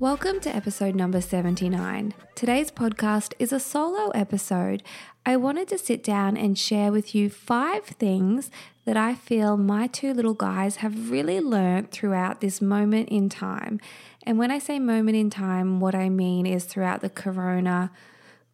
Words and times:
Welcome 0.00 0.38
to 0.42 0.54
episode 0.54 0.94
number 0.94 1.20
79. 1.20 2.14
Today's 2.36 2.70
podcast 2.70 3.32
is 3.40 3.52
a 3.52 3.58
solo 3.58 4.10
episode. 4.10 4.84
I 5.26 5.36
wanted 5.36 5.66
to 5.68 5.76
sit 5.76 6.04
down 6.04 6.36
and 6.36 6.56
share 6.56 6.92
with 6.92 7.16
you 7.16 7.28
five 7.28 7.84
things 7.84 8.48
that 8.84 8.96
I 8.96 9.16
feel 9.16 9.56
my 9.56 9.88
two 9.88 10.14
little 10.14 10.34
guys 10.34 10.76
have 10.76 11.10
really 11.10 11.40
learned 11.40 11.90
throughout 11.90 12.40
this 12.40 12.62
moment 12.62 13.08
in 13.08 13.28
time. 13.28 13.80
And 14.22 14.38
when 14.38 14.52
I 14.52 14.60
say 14.60 14.78
moment 14.78 15.16
in 15.16 15.30
time, 15.30 15.80
what 15.80 15.96
I 15.96 16.08
mean 16.08 16.46
is 16.46 16.64
throughout 16.64 17.00
the 17.00 17.10
corona 17.10 17.90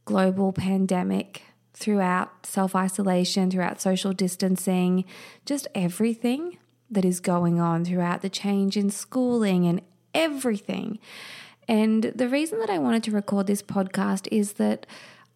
global 0.06 0.50
pandemic, 0.50 1.42
throughout 1.74 2.46
self 2.46 2.74
isolation, 2.74 3.50
throughout 3.50 3.82
social 3.82 4.14
distancing, 4.14 5.04
just 5.44 5.68
everything 5.74 6.56
that 6.90 7.04
is 7.04 7.20
going 7.20 7.60
on 7.60 7.84
throughout 7.84 8.22
the 8.22 8.30
change 8.30 8.78
in 8.78 8.88
schooling 8.88 9.66
and 9.66 9.82
everything. 10.14 10.98
And 11.68 12.04
the 12.14 12.28
reason 12.28 12.58
that 12.60 12.70
I 12.70 12.78
wanted 12.78 13.02
to 13.04 13.10
record 13.10 13.46
this 13.46 13.62
podcast 13.62 14.28
is 14.30 14.54
that 14.54 14.86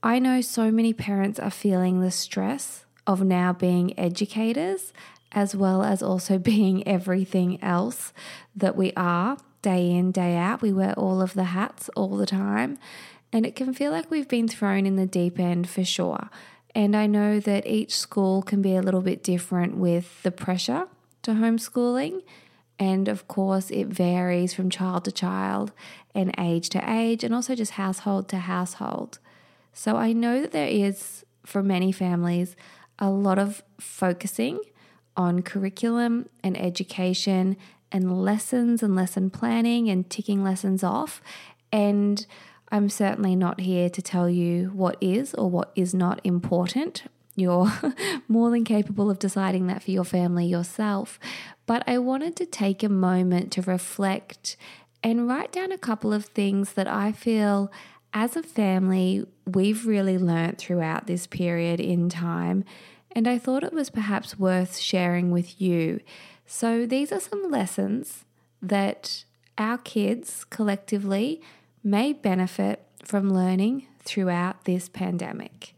I 0.02 0.18
know 0.18 0.40
so 0.40 0.70
many 0.70 0.92
parents 0.92 1.38
are 1.38 1.50
feeling 1.50 2.00
the 2.00 2.10
stress 2.10 2.84
of 3.06 3.22
now 3.22 3.52
being 3.52 3.98
educators 3.98 4.92
as 5.32 5.54
well 5.54 5.82
as 5.82 6.02
also 6.02 6.38
being 6.52 6.86
everything 6.86 7.62
else 7.62 8.12
that 8.54 8.76
we 8.76 8.92
are 8.96 9.38
day 9.62 9.90
in, 9.90 10.12
day 10.12 10.36
out. 10.36 10.62
We 10.62 10.72
wear 10.72 10.94
all 10.94 11.20
of 11.20 11.34
the 11.34 11.44
hats 11.44 11.88
all 11.96 12.16
the 12.16 12.26
time. 12.26 12.78
And 13.32 13.44
it 13.44 13.56
can 13.56 13.74
feel 13.74 13.90
like 13.90 14.10
we've 14.10 14.28
been 14.28 14.48
thrown 14.48 14.86
in 14.86 14.96
the 14.96 15.06
deep 15.06 15.38
end 15.38 15.68
for 15.68 15.84
sure. 15.84 16.30
And 16.74 16.96
I 16.96 17.06
know 17.06 17.40
that 17.40 17.66
each 17.66 17.96
school 17.96 18.42
can 18.42 18.62
be 18.62 18.76
a 18.76 18.82
little 18.82 19.00
bit 19.00 19.22
different 19.22 19.76
with 19.76 20.22
the 20.22 20.30
pressure 20.30 20.86
to 21.22 21.32
homeschooling 21.32 22.22
and 22.78 23.08
of 23.08 23.26
course, 23.28 23.70
it 23.70 23.86
varies 23.88 24.54
from 24.54 24.70
child 24.70 25.04
to 25.04 25.12
child 25.12 25.72
and 26.14 26.34
age 26.38 26.68
to 26.70 26.90
age, 26.90 27.24
and 27.24 27.34
also 27.34 27.54
just 27.54 27.72
household 27.72 28.28
to 28.28 28.38
household. 28.38 29.18
So 29.72 29.96
I 29.96 30.12
know 30.12 30.40
that 30.40 30.52
there 30.52 30.68
is, 30.68 31.24
for 31.44 31.62
many 31.62 31.92
families, 31.92 32.56
a 32.98 33.10
lot 33.10 33.38
of 33.38 33.62
focusing 33.78 34.60
on 35.16 35.42
curriculum 35.42 36.28
and 36.42 36.56
education 36.56 37.56
and 37.90 38.22
lessons 38.22 38.82
and 38.82 38.94
lesson 38.94 39.30
planning 39.30 39.88
and 39.88 40.08
ticking 40.08 40.44
lessons 40.44 40.84
off. 40.84 41.20
And 41.72 42.24
I'm 42.70 42.88
certainly 42.88 43.34
not 43.34 43.60
here 43.60 43.88
to 43.90 44.02
tell 44.02 44.28
you 44.28 44.70
what 44.74 44.96
is 45.00 45.34
or 45.34 45.50
what 45.50 45.72
is 45.74 45.94
not 45.94 46.20
important. 46.22 47.04
You're 47.38 47.72
more 48.28 48.50
than 48.50 48.64
capable 48.64 49.10
of 49.10 49.20
deciding 49.20 49.68
that 49.68 49.82
for 49.84 49.92
your 49.92 50.04
family 50.04 50.46
yourself. 50.46 51.20
But 51.66 51.84
I 51.86 51.98
wanted 51.98 52.34
to 52.36 52.46
take 52.46 52.82
a 52.82 52.88
moment 52.88 53.52
to 53.52 53.62
reflect 53.62 54.56
and 55.04 55.28
write 55.28 55.52
down 55.52 55.70
a 55.70 55.78
couple 55.78 56.12
of 56.12 56.24
things 56.24 56.72
that 56.72 56.88
I 56.88 57.12
feel 57.12 57.70
as 58.12 58.36
a 58.36 58.42
family 58.42 59.24
we've 59.46 59.86
really 59.86 60.18
learnt 60.18 60.58
throughout 60.58 61.06
this 61.06 61.28
period 61.28 61.78
in 61.78 62.08
time. 62.08 62.64
And 63.12 63.28
I 63.28 63.38
thought 63.38 63.62
it 63.62 63.72
was 63.72 63.90
perhaps 63.90 64.38
worth 64.38 64.76
sharing 64.78 65.30
with 65.30 65.60
you. 65.60 66.00
So 66.44 66.86
these 66.86 67.12
are 67.12 67.20
some 67.20 67.50
lessons 67.50 68.24
that 68.60 69.24
our 69.56 69.78
kids 69.78 70.44
collectively 70.44 71.40
may 71.84 72.12
benefit 72.12 72.84
from 73.04 73.30
learning 73.32 73.86
throughout 74.00 74.64
this 74.64 74.88
pandemic. 74.88 75.74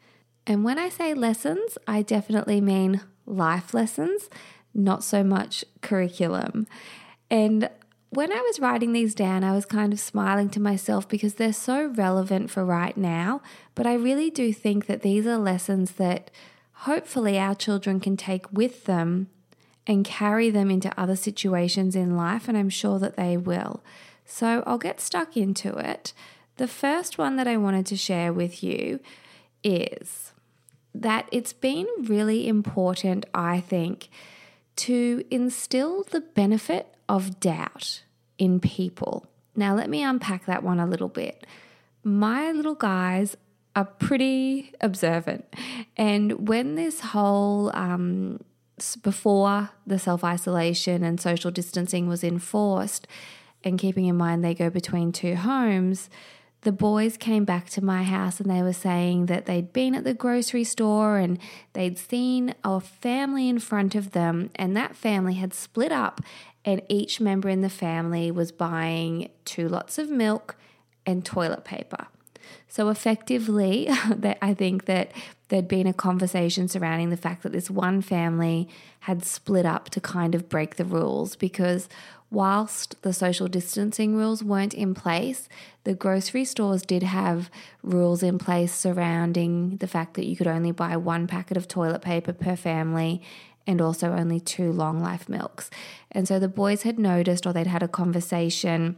And 0.50 0.64
when 0.64 0.80
I 0.80 0.88
say 0.88 1.14
lessons, 1.14 1.78
I 1.86 2.02
definitely 2.02 2.60
mean 2.60 3.02
life 3.24 3.72
lessons 3.72 4.28
not 4.74 5.04
so 5.04 5.22
much 5.22 5.64
curriculum. 5.80 6.66
And 7.30 7.70
when 8.08 8.32
I 8.32 8.40
was 8.40 8.58
writing 8.58 8.92
these 8.92 9.14
down, 9.14 9.44
I 9.44 9.52
was 9.52 9.64
kind 9.64 9.92
of 9.92 10.00
smiling 10.00 10.50
to 10.50 10.60
myself 10.60 11.08
because 11.08 11.34
they're 11.34 11.52
so 11.52 11.86
relevant 11.86 12.50
for 12.50 12.64
right 12.64 12.96
now. 12.96 13.42
But 13.76 13.86
I 13.86 13.94
really 13.94 14.28
do 14.28 14.52
think 14.52 14.86
that 14.86 15.02
these 15.02 15.24
are 15.24 15.38
lessons 15.38 15.92
that 15.92 16.32
hopefully 16.72 17.38
our 17.38 17.54
children 17.54 18.00
can 18.00 18.16
take 18.16 18.50
with 18.50 18.86
them 18.86 19.28
and 19.86 20.04
carry 20.04 20.50
them 20.50 20.68
into 20.68 21.00
other 21.00 21.14
situations 21.14 21.94
in 21.94 22.16
life. 22.16 22.48
And 22.48 22.58
I'm 22.58 22.70
sure 22.70 22.98
that 22.98 23.16
they 23.16 23.36
will. 23.36 23.84
So 24.26 24.64
I'll 24.66 24.78
get 24.78 25.00
stuck 25.00 25.36
into 25.36 25.78
it. 25.78 26.12
The 26.56 26.66
first 26.66 27.18
one 27.18 27.36
that 27.36 27.46
I 27.46 27.56
wanted 27.56 27.86
to 27.86 27.96
share 27.96 28.32
with 28.32 28.64
you 28.64 28.98
is 29.62 30.32
that 30.94 31.28
it's 31.30 31.52
been 31.52 31.86
really 32.00 32.48
important, 32.48 33.26
I 33.34 33.60
think 33.60 34.08
to 34.76 35.22
instill 35.30 36.04
the 36.04 36.22
benefit 36.22 36.94
of 37.06 37.38
doubt 37.38 38.02
in 38.38 38.60
people. 38.60 39.26
Now, 39.54 39.74
let 39.74 39.90
me 39.90 40.02
unpack 40.02 40.46
that 40.46 40.62
one 40.62 40.80
a 40.80 40.86
little 40.86 41.08
bit. 41.08 41.46
My 42.02 42.50
little 42.50 42.74
guys 42.74 43.36
are 43.76 43.84
pretty 43.84 44.72
observant. 44.80 45.44
And 45.98 46.48
when 46.48 46.76
this 46.76 47.00
whole, 47.00 47.70
um, 47.74 48.40
before 49.02 49.68
the 49.86 49.98
self 49.98 50.24
isolation 50.24 51.04
and 51.04 51.20
social 51.20 51.50
distancing 51.50 52.08
was 52.08 52.24
enforced, 52.24 53.06
and 53.62 53.78
keeping 53.78 54.06
in 54.06 54.16
mind 54.16 54.42
they 54.42 54.54
go 54.54 54.70
between 54.70 55.12
two 55.12 55.36
homes, 55.36 56.08
the 56.62 56.72
boys 56.72 57.16
came 57.16 57.44
back 57.44 57.70
to 57.70 57.84
my 57.84 58.02
house 58.02 58.38
and 58.38 58.50
they 58.50 58.62
were 58.62 58.72
saying 58.72 59.26
that 59.26 59.46
they'd 59.46 59.72
been 59.72 59.94
at 59.94 60.04
the 60.04 60.14
grocery 60.14 60.64
store 60.64 61.16
and 61.16 61.38
they'd 61.72 61.98
seen 61.98 62.54
a 62.62 62.80
family 62.80 63.48
in 63.48 63.58
front 63.58 63.94
of 63.94 64.12
them, 64.12 64.50
and 64.54 64.76
that 64.76 64.96
family 64.96 65.34
had 65.34 65.54
split 65.54 65.92
up, 65.92 66.20
and 66.64 66.82
each 66.88 67.20
member 67.20 67.48
in 67.48 67.62
the 67.62 67.70
family 67.70 68.30
was 68.30 68.52
buying 68.52 69.30
two 69.44 69.68
lots 69.68 69.98
of 69.98 70.10
milk 70.10 70.56
and 71.06 71.24
toilet 71.24 71.64
paper. 71.64 72.08
So 72.68 72.88
effectively, 72.88 73.88
I 74.42 74.54
think 74.54 74.84
that 74.84 75.12
there'd 75.48 75.68
been 75.68 75.86
a 75.86 75.92
conversation 75.92 76.68
surrounding 76.68 77.10
the 77.10 77.16
fact 77.16 77.42
that 77.42 77.52
this 77.52 77.70
one 77.70 78.02
family 78.02 78.68
had 79.00 79.24
split 79.24 79.66
up 79.66 79.90
to 79.90 80.00
kind 80.00 80.34
of 80.34 80.48
break 80.48 80.76
the 80.76 80.84
rules 80.84 81.36
because 81.36 81.88
whilst 82.30 83.00
the 83.02 83.12
social 83.12 83.48
distancing 83.48 84.14
rules 84.14 84.42
weren't 84.42 84.74
in 84.74 84.94
place, 84.94 85.48
the 85.84 85.94
grocery 85.94 86.44
stores 86.44 86.82
did 86.82 87.02
have 87.02 87.50
rules 87.82 88.22
in 88.22 88.38
place 88.38 88.72
surrounding 88.72 89.76
the 89.78 89.86
fact 89.86 90.14
that 90.14 90.26
you 90.26 90.36
could 90.36 90.46
only 90.46 90.70
buy 90.70 90.96
one 90.96 91.26
packet 91.26 91.56
of 91.56 91.66
toilet 91.66 92.02
paper 92.02 92.32
per 92.32 92.54
family 92.54 93.20
and 93.66 93.80
also 93.80 94.12
only 94.12 94.40
two 94.40 94.72
long 94.72 95.00
life 95.00 95.28
milks. 95.28 95.70
And 96.10 96.26
so 96.26 96.38
the 96.38 96.48
boys 96.48 96.82
had 96.82 96.98
noticed 96.98 97.46
or 97.46 97.52
they'd 97.52 97.66
had 97.66 97.82
a 97.82 97.88
conversation 97.88 98.96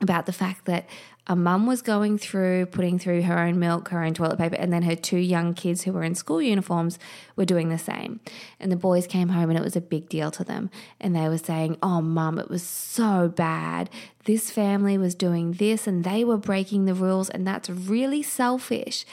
about 0.00 0.26
the 0.26 0.32
fact 0.32 0.64
that 0.64 0.86
a 1.28 1.36
mum 1.36 1.66
was 1.66 1.82
going 1.82 2.18
through 2.18 2.66
putting 2.66 2.98
through 2.98 3.22
her 3.22 3.38
own 3.38 3.58
milk, 3.58 3.88
her 3.90 4.02
own 4.02 4.12
toilet 4.12 4.38
paper, 4.38 4.56
and 4.56 4.72
then 4.72 4.82
her 4.82 4.96
two 4.96 5.18
young 5.18 5.54
kids 5.54 5.82
who 5.82 5.92
were 5.92 6.02
in 6.02 6.16
school 6.16 6.42
uniforms 6.42 6.98
were 7.36 7.44
doing 7.44 7.68
the 7.68 7.78
same. 7.78 8.18
And 8.58 8.72
the 8.72 8.76
boys 8.76 9.06
came 9.06 9.28
home 9.28 9.48
and 9.48 9.56
it 9.56 9.62
was 9.62 9.76
a 9.76 9.80
big 9.80 10.08
deal 10.08 10.32
to 10.32 10.42
them. 10.42 10.68
And 11.00 11.14
they 11.14 11.28
were 11.28 11.38
saying, 11.38 11.78
Oh, 11.80 12.00
mum, 12.02 12.40
it 12.40 12.50
was 12.50 12.64
so 12.64 13.28
bad. 13.28 13.88
This 14.24 14.50
family 14.50 14.98
was 14.98 15.14
doing 15.14 15.52
this 15.52 15.86
and 15.86 16.02
they 16.02 16.24
were 16.24 16.36
breaking 16.36 16.86
the 16.86 16.94
rules, 16.94 17.30
and 17.30 17.46
that's 17.46 17.70
really 17.70 18.22
selfish. 18.22 19.04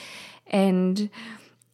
And 0.48 1.10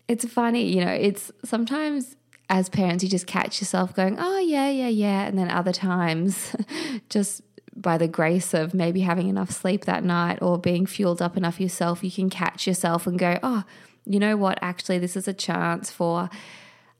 it's 0.06 0.26
funny, 0.26 0.66
you 0.66 0.84
know, 0.84 0.92
it's 0.92 1.32
sometimes 1.44 2.14
as 2.50 2.68
parents, 2.68 3.02
you 3.02 3.10
just 3.10 3.26
catch 3.26 3.60
yourself 3.60 3.94
going, 3.94 4.16
Oh, 4.18 4.38
yeah, 4.38 4.68
yeah, 4.68 4.88
yeah. 4.88 5.24
And 5.24 5.38
then 5.38 5.50
other 5.50 5.72
times, 5.72 6.54
just 7.08 7.40
by 7.76 7.98
the 7.98 8.08
grace 8.08 8.54
of 8.54 8.74
maybe 8.74 9.00
having 9.00 9.28
enough 9.28 9.50
sleep 9.50 9.84
that 9.84 10.02
night 10.02 10.38
or 10.40 10.58
being 10.58 10.86
fueled 10.86 11.20
up 11.20 11.36
enough 11.36 11.60
yourself, 11.60 12.02
you 12.02 12.10
can 12.10 12.30
catch 12.30 12.66
yourself 12.66 13.06
and 13.06 13.18
go, 13.18 13.38
oh, 13.42 13.64
you 14.04 14.18
know 14.18 14.36
what? 14.36 14.58
Actually, 14.62 14.98
this 14.98 15.16
is 15.16 15.28
a 15.28 15.34
chance 15.34 15.90
for 15.90 16.30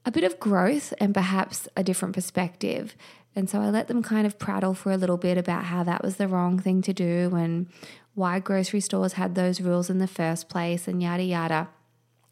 a 0.05 0.11
bit 0.11 0.23
of 0.23 0.39
growth 0.39 0.93
and 0.99 1.13
perhaps 1.13 1.67
a 1.75 1.83
different 1.83 2.13
perspective. 2.13 2.95
And 3.35 3.49
so 3.49 3.61
I 3.61 3.69
let 3.69 3.87
them 3.87 4.01
kind 4.01 4.25
of 4.25 4.39
prattle 4.39 4.73
for 4.73 4.91
a 4.91 4.97
little 4.97 5.17
bit 5.17 5.37
about 5.37 5.65
how 5.65 5.83
that 5.83 6.03
was 6.03 6.17
the 6.17 6.27
wrong 6.27 6.59
thing 6.59 6.81
to 6.83 6.93
do 6.93 7.35
and 7.35 7.67
why 8.15 8.39
grocery 8.39 8.79
stores 8.79 9.13
had 9.13 9.35
those 9.35 9.61
rules 9.61 9.89
in 9.89 9.99
the 9.99 10.07
first 10.07 10.49
place 10.49 10.87
and 10.87 11.03
yada 11.03 11.23
yada. 11.23 11.69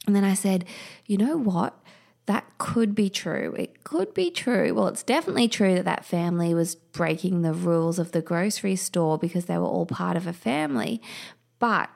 And 0.07 0.15
then 0.15 0.23
I 0.23 0.33
said, 0.33 0.65
you 1.05 1.17
know 1.17 1.37
what? 1.37 1.77
That 2.25 2.45
could 2.57 2.95
be 2.95 3.09
true. 3.09 3.53
It 3.57 3.83
could 3.83 4.13
be 4.13 4.31
true. 4.31 4.73
Well, 4.73 4.87
it's 4.87 5.03
definitely 5.03 5.47
true 5.47 5.75
that 5.75 5.85
that 5.85 6.05
family 6.05 6.53
was 6.53 6.75
breaking 6.75 7.41
the 7.41 7.53
rules 7.53 7.99
of 7.99 8.11
the 8.11 8.21
grocery 8.21 8.75
store 8.75 9.17
because 9.17 9.45
they 9.45 9.57
were 9.57 9.65
all 9.65 9.85
part 9.85 10.17
of 10.17 10.25
a 10.25 10.33
family. 10.33 11.01
But 11.59 11.89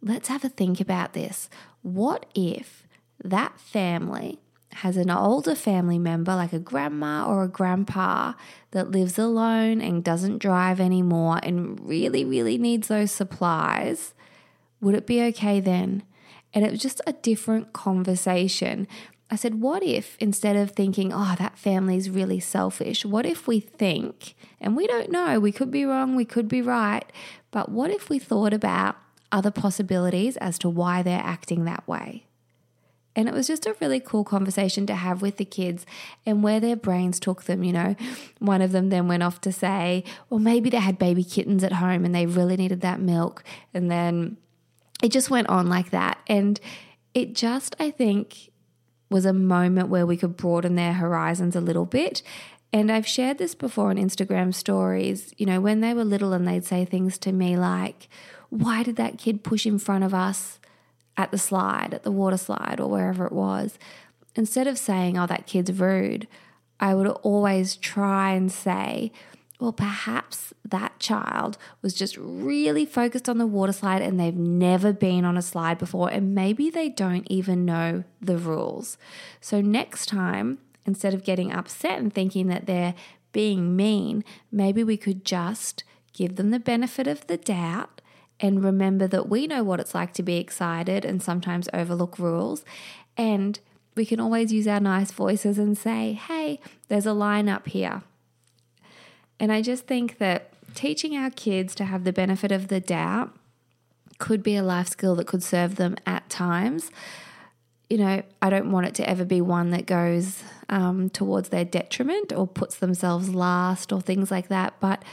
let's 0.00 0.28
have 0.28 0.44
a 0.44 0.48
think 0.48 0.80
about 0.80 1.12
this. 1.12 1.48
What 1.82 2.26
if 2.34 2.86
that 3.22 3.58
family 3.58 4.38
has 4.74 4.96
an 4.96 5.10
older 5.10 5.54
family 5.54 5.98
member, 5.98 6.34
like 6.34 6.52
a 6.52 6.58
grandma 6.58 7.26
or 7.26 7.44
a 7.44 7.48
grandpa, 7.48 8.34
that 8.72 8.90
lives 8.90 9.18
alone 9.18 9.80
and 9.80 10.04
doesn't 10.04 10.38
drive 10.38 10.80
anymore 10.80 11.38
and 11.42 11.80
really, 11.80 12.24
really 12.24 12.58
needs 12.58 12.88
those 12.88 13.10
supplies? 13.10 14.14
Would 14.80 14.94
it 14.94 15.06
be 15.06 15.22
okay 15.22 15.60
then? 15.60 16.02
And 16.52 16.64
it 16.64 16.70
was 16.70 16.80
just 16.80 17.00
a 17.06 17.12
different 17.12 17.72
conversation. 17.72 18.86
I 19.30 19.36
said, 19.36 19.60
what 19.60 19.82
if 19.82 20.16
instead 20.20 20.54
of 20.54 20.72
thinking, 20.72 21.12
oh, 21.12 21.34
that 21.38 21.58
family's 21.58 22.10
really 22.10 22.40
selfish, 22.40 23.04
what 23.04 23.24
if 23.24 23.46
we 23.46 23.58
think, 23.58 24.34
and 24.60 24.76
we 24.76 24.86
don't 24.86 25.10
know, 25.10 25.40
we 25.40 25.50
could 25.50 25.70
be 25.70 25.84
wrong, 25.84 26.14
we 26.14 26.24
could 26.24 26.46
be 26.46 26.60
right, 26.60 27.10
but 27.50 27.70
what 27.70 27.90
if 27.90 28.10
we 28.10 28.18
thought 28.18 28.52
about 28.52 28.96
other 29.32 29.50
possibilities 29.50 30.36
as 30.36 30.58
to 30.58 30.68
why 30.68 31.02
they're 31.02 31.22
acting 31.24 31.64
that 31.64 31.86
way? 31.88 32.26
And 33.16 33.28
it 33.28 33.34
was 33.34 33.46
just 33.46 33.66
a 33.66 33.76
really 33.80 34.00
cool 34.00 34.24
conversation 34.24 34.86
to 34.86 34.94
have 34.94 35.22
with 35.22 35.36
the 35.36 35.44
kids 35.44 35.86
and 36.26 36.42
where 36.42 36.58
their 36.58 36.76
brains 36.76 37.20
took 37.20 37.44
them. 37.44 37.62
You 37.62 37.72
know, 37.72 37.96
one 38.40 38.60
of 38.60 38.72
them 38.72 38.88
then 38.88 39.06
went 39.06 39.22
off 39.22 39.40
to 39.42 39.52
say, 39.52 40.04
well, 40.28 40.40
maybe 40.40 40.68
they 40.68 40.78
had 40.78 40.98
baby 40.98 41.22
kittens 41.22 41.62
at 41.62 41.74
home 41.74 42.04
and 42.04 42.14
they 42.14 42.26
really 42.26 42.56
needed 42.56 42.80
that 42.80 43.00
milk. 43.00 43.44
And 43.72 43.88
then 43.88 44.36
it 45.02 45.12
just 45.12 45.30
went 45.30 45.48
on 45.48 45.68
like 45.68 45.90
that. 45.90 46.18
And 46.26 46.58
it 47.14 47.34
just, 47.34 47.76
I 47.78 47.92
think, 47.92 48.50
was 49.14 49.24
a 49.24 49.32
moment 49.32 49.88
where 49.88 50.04
we 50.04 50.16
could 50.16 50.36
broaden 50.36 50.74
their 50.74 50.94
horizons 50.94 51.54
a 51.54 51.60
little 51.60 51.86
bit. 51.86 52.20
And 52.72 52.90
I've 52.90 53.06
shared 53.06 53.38
this 53.38 53.54
before 53.54 53.90
on 53.90 53.96
Instagram 53.96 54.52
stories, 54.52 55.32
you 55.36 55.46
know, 55.46 55.60
when 55.60 55.80
they 55.80 55.94
were 55.94 56.04
little 56.04 56.32
and 56.32 56.48
they'd 56.48 56.64
say 56.64 56.84
things 56.84 57.16
to 57.18 57.30
me 57.30 57.56
like, 57.56 58.08
Why 58.50 58.82
did 58.82 58.96
that 58.96 59.16
kid 59.16 59.44
push 59.44 59.66
in 59.66 59.78
front 59.78 60.02
of 60.02 60.12
us 60.12 60.58
at 61.16 61.30
the 61.30 61.38
slide, 61.38 61.94
at 61.94 62.02
the 62.02 62.10
water 62.10 62.36
slide, 62.36 62.80
or 62.80 62.90
wherever 62.90 63.24
it 63.24 63.30
was? 63.30 63.78
Instead 64.34 64.66
of 64.66 64.78
saying, 64.78 65.16
Oh, 65.16 65.28
that 65.28 65.46
kid's 65.46 65.70
rude, 65.70 66.26
I 66.80 66.96
would 66.96 67.06
always 67.06 67.76
try 67.76 68.32
and 68.32 68.50
say, 68.50 69.12
well, 69.60 69.72
perhaps 69.72 70.52
that 70.64 70.98
child 70.98 71.56
was 71.80 71.94
just 71.94 72.16
really 72.16 72.84
focused 72.84 73.28
on 73.28 73.38
the 73.38 73.46
water 73.46 73.72
slide 73.72 74.02
and 74.02 74.18
they've 74.18 74.34
never 74.34 74.92
been 74.92 75.24
on 75.24 75.36
a 75.36 75.42
slide 75.42 75.78
before, 75.78 76.10
and 76.10 76.34
maybe 76.34 76.70
they 76.70 76.88
don't 76.88 77.26
even 77.30 77.64
know 77.64 78.04
the 78.20 78.36
rules. 78.36 78.98
So, 79.40 79.60
next 79.60 80.06
time, 80.06 80.58
instead 80.84 81.14
of 81.14 81.22
getting 81.22 81.52
upset 81.52 82.00
and 82.00 82.12
thinking 82.12 82.48
that 82.48 82.66
they're 82.66 82.94
being 83.32 83.76
mean, 83.76 84.24
maybe 84.50 84.82
we 84.82 84.96
could 84.96 85.24
just 85.24 85.84
give 86.12 86.36
them 86.36 86.50
the 86.50 86.60
benefit 86.60 87.06
of 87.06 87.26
the 87.26 87.36
doubt 87.36 88.00
and 88.40 88.64
remember 88.64 89.06
that 89.06 89.28
we 89.28 89.46
know 89.46 89.62
what 89.62 89.80
it's 89.80 89.94
like 89.94 90.12
to 90.14 90.22
be 90.22 90.36
excited 90.36 91.04
and 91.04 91.22
sometimes 91.22 91.68
overlook 91.72 92.18
rules. 92.18 92.64
And 93.16 93.58
we 93.94 94.04
can 94.04 94.18
always 94.18 94.52
use 94.52 94.66
our 94.66 94.80
nice 94.80 95.12
voices 95.12 95.58
and 95.58 95.78
say, 95.78 96.12
hey, 96.12 96.60
there's 96.88 97.06
a 97.06 97.12
line 97.12 97.48
up 97.48 97.68
here 97.68 98.02
and 99.40 99.52
I 99.52 99.62
just 99.62 99.86
think 99.86 100.18
that 100.18 100.52
teaching 100.74 101.16
our 101.16 101.30
kids 101.30 101.74
to 101.76 101.84
have 101.84 102.04
the 102.04 102.12
benefit 102.12 102.52
of 102.52 102.68
the 102.68 102.80
doubt 102.80 103.34
could 104.18 104.42
be 104.42 104.56
a 104.56 104.62
life 104.62 104.88
skill 104.88 105.14
that 105.16 105.26
could 105.26 105.42
serve 105.42 105.76
them 105.76 105.96
at 106.06 106.28
times. 106.30 106.90
You 107.90 107.98
know, 107.98 108.22
I 108.40 108.50
don't 108.50 108.70
want 108.70 108.86
it 108.86 108.94
to 108.96 109.08
ever 109.08 109.24
be 109.24 109.40
one 109.40 109.70
that 109.70 109.86
goes 109.86 110.42
um, 110.68 111.10
towards 111.10 111.50
their 111.50 111.64
detriment 111.64 112.32
or 112.32 112.46
puts 112.46 112.76
themselves 112.76 113.34
last 113.34 113.92
or 113.92 114.00
things 114.00 114.30
like 114.30 114.48
that. 114.48 114.74
But 114.80 115.04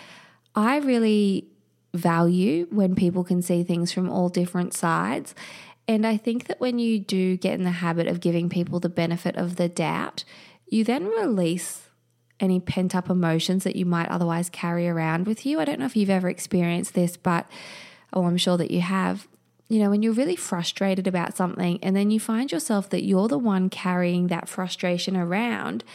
I 0.55 0.77
really 0.77 1.47
value 1.93 2.67
when 2.69 2.95
people 2.95 3.23
can 3.23 3.41
see 3.41 3.63
things 3.63 3.91
from 3.91 4.09
all 4.09 4.29
different 4.29 4.73
sides. 4.73 5.35
And 5.87 6.05
I 6.05 6.15
think 6.15 6.47
that 6.47 6.61
when 6.61 6.79
you 6.79 6.99
do 6.99 7.35
get 7.37 7.55
in 7.55 7.63
the 7.63 7.71
habit 7.71 8.07
of 8.07 8.21
giving 8.21 8.49
people 8.49 8.79
the 8.79 8.89
benefit 8.89 9.35
of 9.35 9.57
the 9.57 9.67
doubt, 9.67 10.23
you 10.67 10.83
then 10.83 11.07
release 11.07 11.89
any 12.41 12.59
pent 12.59 12.95
up 12.95 13.09
emotions 13.09 13.63
that 13.63 13.75
you 13.75 13.85
might 13.85 14.09
otherwise 14.09 14.49
carry 14.49 14.89
around 14.89 15.27
with 15.27 15.45
you. 15.45 15.59
I 15.59 15.65
don't 15.65 15.79
know 15.79 15.85
if 15.85 15.95
you've 15.95 16.09
ever 16.09 16.29
experienced 16.29 16.93
this, 16.93 17.15
but 17.15 17.47
oh, 18.11 18.25
I'm 18.25 18.37
sure 18.37 18.57
that 18.57 18.71
you 18.71 18.81
have. 18.81 19.27
You 19.69 19.79
know, 19.79 19.89
when 19.89 20.01
you're 20.03 20.11
really 20.11 20.35
frustrated 20.35 21.07
about 21.07 21.37
something 21.37 21.79
and 21.81 21.95
then 21.95 22.11
you 22.11 22.19
find 22.19 22.51
yourself 22.51 22.89
that 22.89 23.05
you're 23.05 23.29
the 23.29 23.37
one 23.37 23.69
carrying 23.69 24.27
that 24.27 24.49
frustration 24.49 25.15
around, 25.15 25.85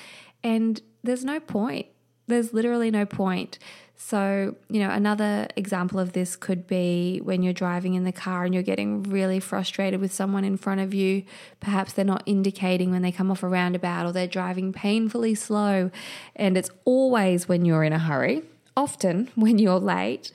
and 0.42 0.80
there's 1.02 1.24
no 1.24 1.40
point. 1.40 1.86
There's 2.26 2.52
literally 2.52 2.90
no 2.90 3.06
point. 3.06 3.58
So, 3.98 4.54
you 4.68 4.80
know, 4.80 4.90
another 4.90 5.48
example 5.56 5.98
of 5.98 6.12
this 6.12 6.36
could 6.36 6.66
be 6.66 7.20
when 7.24 7.42
you're 7.42 7.54
driving 7.54 7.94
in 7.94 8.04
the 8.04 8.12
car 8.12 8.44
and 8.44 8.52
you're 8.52 8.62
getting 8.62 9.04
really 9.04 9.40
frustrated 9.40 10.00
with 10.00 10.12
someone 10.12 10.44
in 10.44 10.58
front 10.58 10.82
of 10.82 10.92
you. 10.92 11.22
Perhaps 11.60 11.94
they're 11.94 12.04
not 12.04 12.22
indicating 12.26 12.90
when 12.90 13.00
they 13.00 13.10
come 13.10 13.30
off 13.30 13.42
a 13.42 13.48
roundabout 13.48 14.04
or 14.04 14.12
they're 14.12 14.26
driving 14.26 14.72
painfully 14.72 15.34
slow. 15.34 15.90
And 16.34 16.58
it's 16.58 16.70
always 16.84 17.48
when 17.48 17.64
you're 17.64 17.84
in 17.84 17.94
a 17.94 17.98
hurry 17.98 18.42
often 18.76 19.30
when 19.34 19.58
you're 19.58 19.80
late 19.80 20.30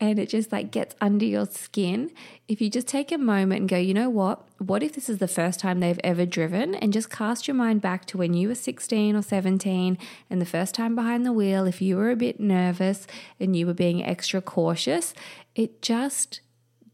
and 0.00 0.18
it 0.18 0.28
just 0.28 0.52
like 0.52 0.70
gets 0.70 0.94
under 1.00 1.24
your 1.24 1.46
skin, 1.46 2.10
if 2.48 2.60
you 2.60 2.68
just 2.68 2.88
take 2.88 3.12
a 3.12 3.18
moment 3.18 3.60
and 3.60 3.68
go, 3.68 3.76
you 3.76 3.94
know 3.94 4.10
what? 4.10 4.46
What 4.58 4.82
if 4.82 4.94
this 4.94 5.08
is 5.08 5.18
the 5.18 5.28
first 5.28 5.60
time 5.60 5.80
they've 5.80 6.00
ever 6.02 6.26
driven? 6.26 6.74
And 6.74 6.92
just 6.92 7.10
cast 7.10 7.46
your 7.46 7.54
mind 7.54 7.80
back 7.80 8.04
to 8.06 8.18
when 8.18 8.34
you 8.34 8.48
were 8.48 8.54
16 8.54 9.16
or 9.16 9.22
17 9.22 9.98
and 10.28 10.40
the 10.40 10.46
first 10.46 10.74
time 10.74 10.94
behind 10.94 11.24
the 11.24 11.32
wheel, 11.32 11.66
if 11.66 11.80
you 11.80 11.96
were 11.96 12.10
a 12.10 12.16
bit 12.16 12.40
nervous 12.40 13.06
and 13.38 13.54
you 13.54 13.66
were 13.66 13.74
being 13.74 14.04
extra 14.04 14.40
cautious, 14.40 15.14
it 15.54 15.80
just 15.80 16.40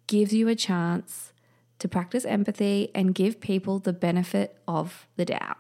gives 0.07 0.33
you 0.33 0.49
a 0.49 0.55
chance 0.55 1.33
to 1.79 1.89
practice 1.89 2.25
empathy 2.25 2.91
and 2.95 3.15
give 3.15 3.41
people 3.41 3.79
the 3.79 3.93
benefit 3.93 4.59
of 4.69 5.07
the 5.17 5.25
doubt. 5.25 5.57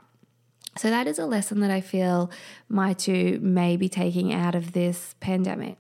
So, 0.81 0.89
that 0.89 1.07
is 1.07 1.19
a 1.19 1.27
lesson 1.27 1.61
that 1.61 1.71
I 1.71 1.83
feel 1.83 2.31
my 2.67 2.95
two 2.95 3.39
may 3.43 3.77
be 3.77 3.91
taking 3.91 4.33
out 4.33 4.55
of 4.55 4.73
this 4.73 5.15
pandemic. 5.21 5.77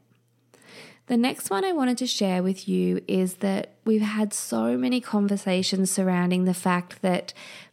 The 1.06 1.16
next 1.16 1.48
one 1.48 1.64
I 1.64 1.72
wanted 1.72 1.96
to 1.96 2.06
share 2.06 2.42
with 2.42 2.68
you 2.68 3.02
is 3.08 3.36
that 3.36 3.76
we've 3.86 4.02
had 4.02 4.34
so 4.34 4.76
many 4.76 5.00
conversations 5.00 5.90
surrounding 5.90 6.44
the 6.44 6.52
fact 6.52 7.00
that 7.00 7.32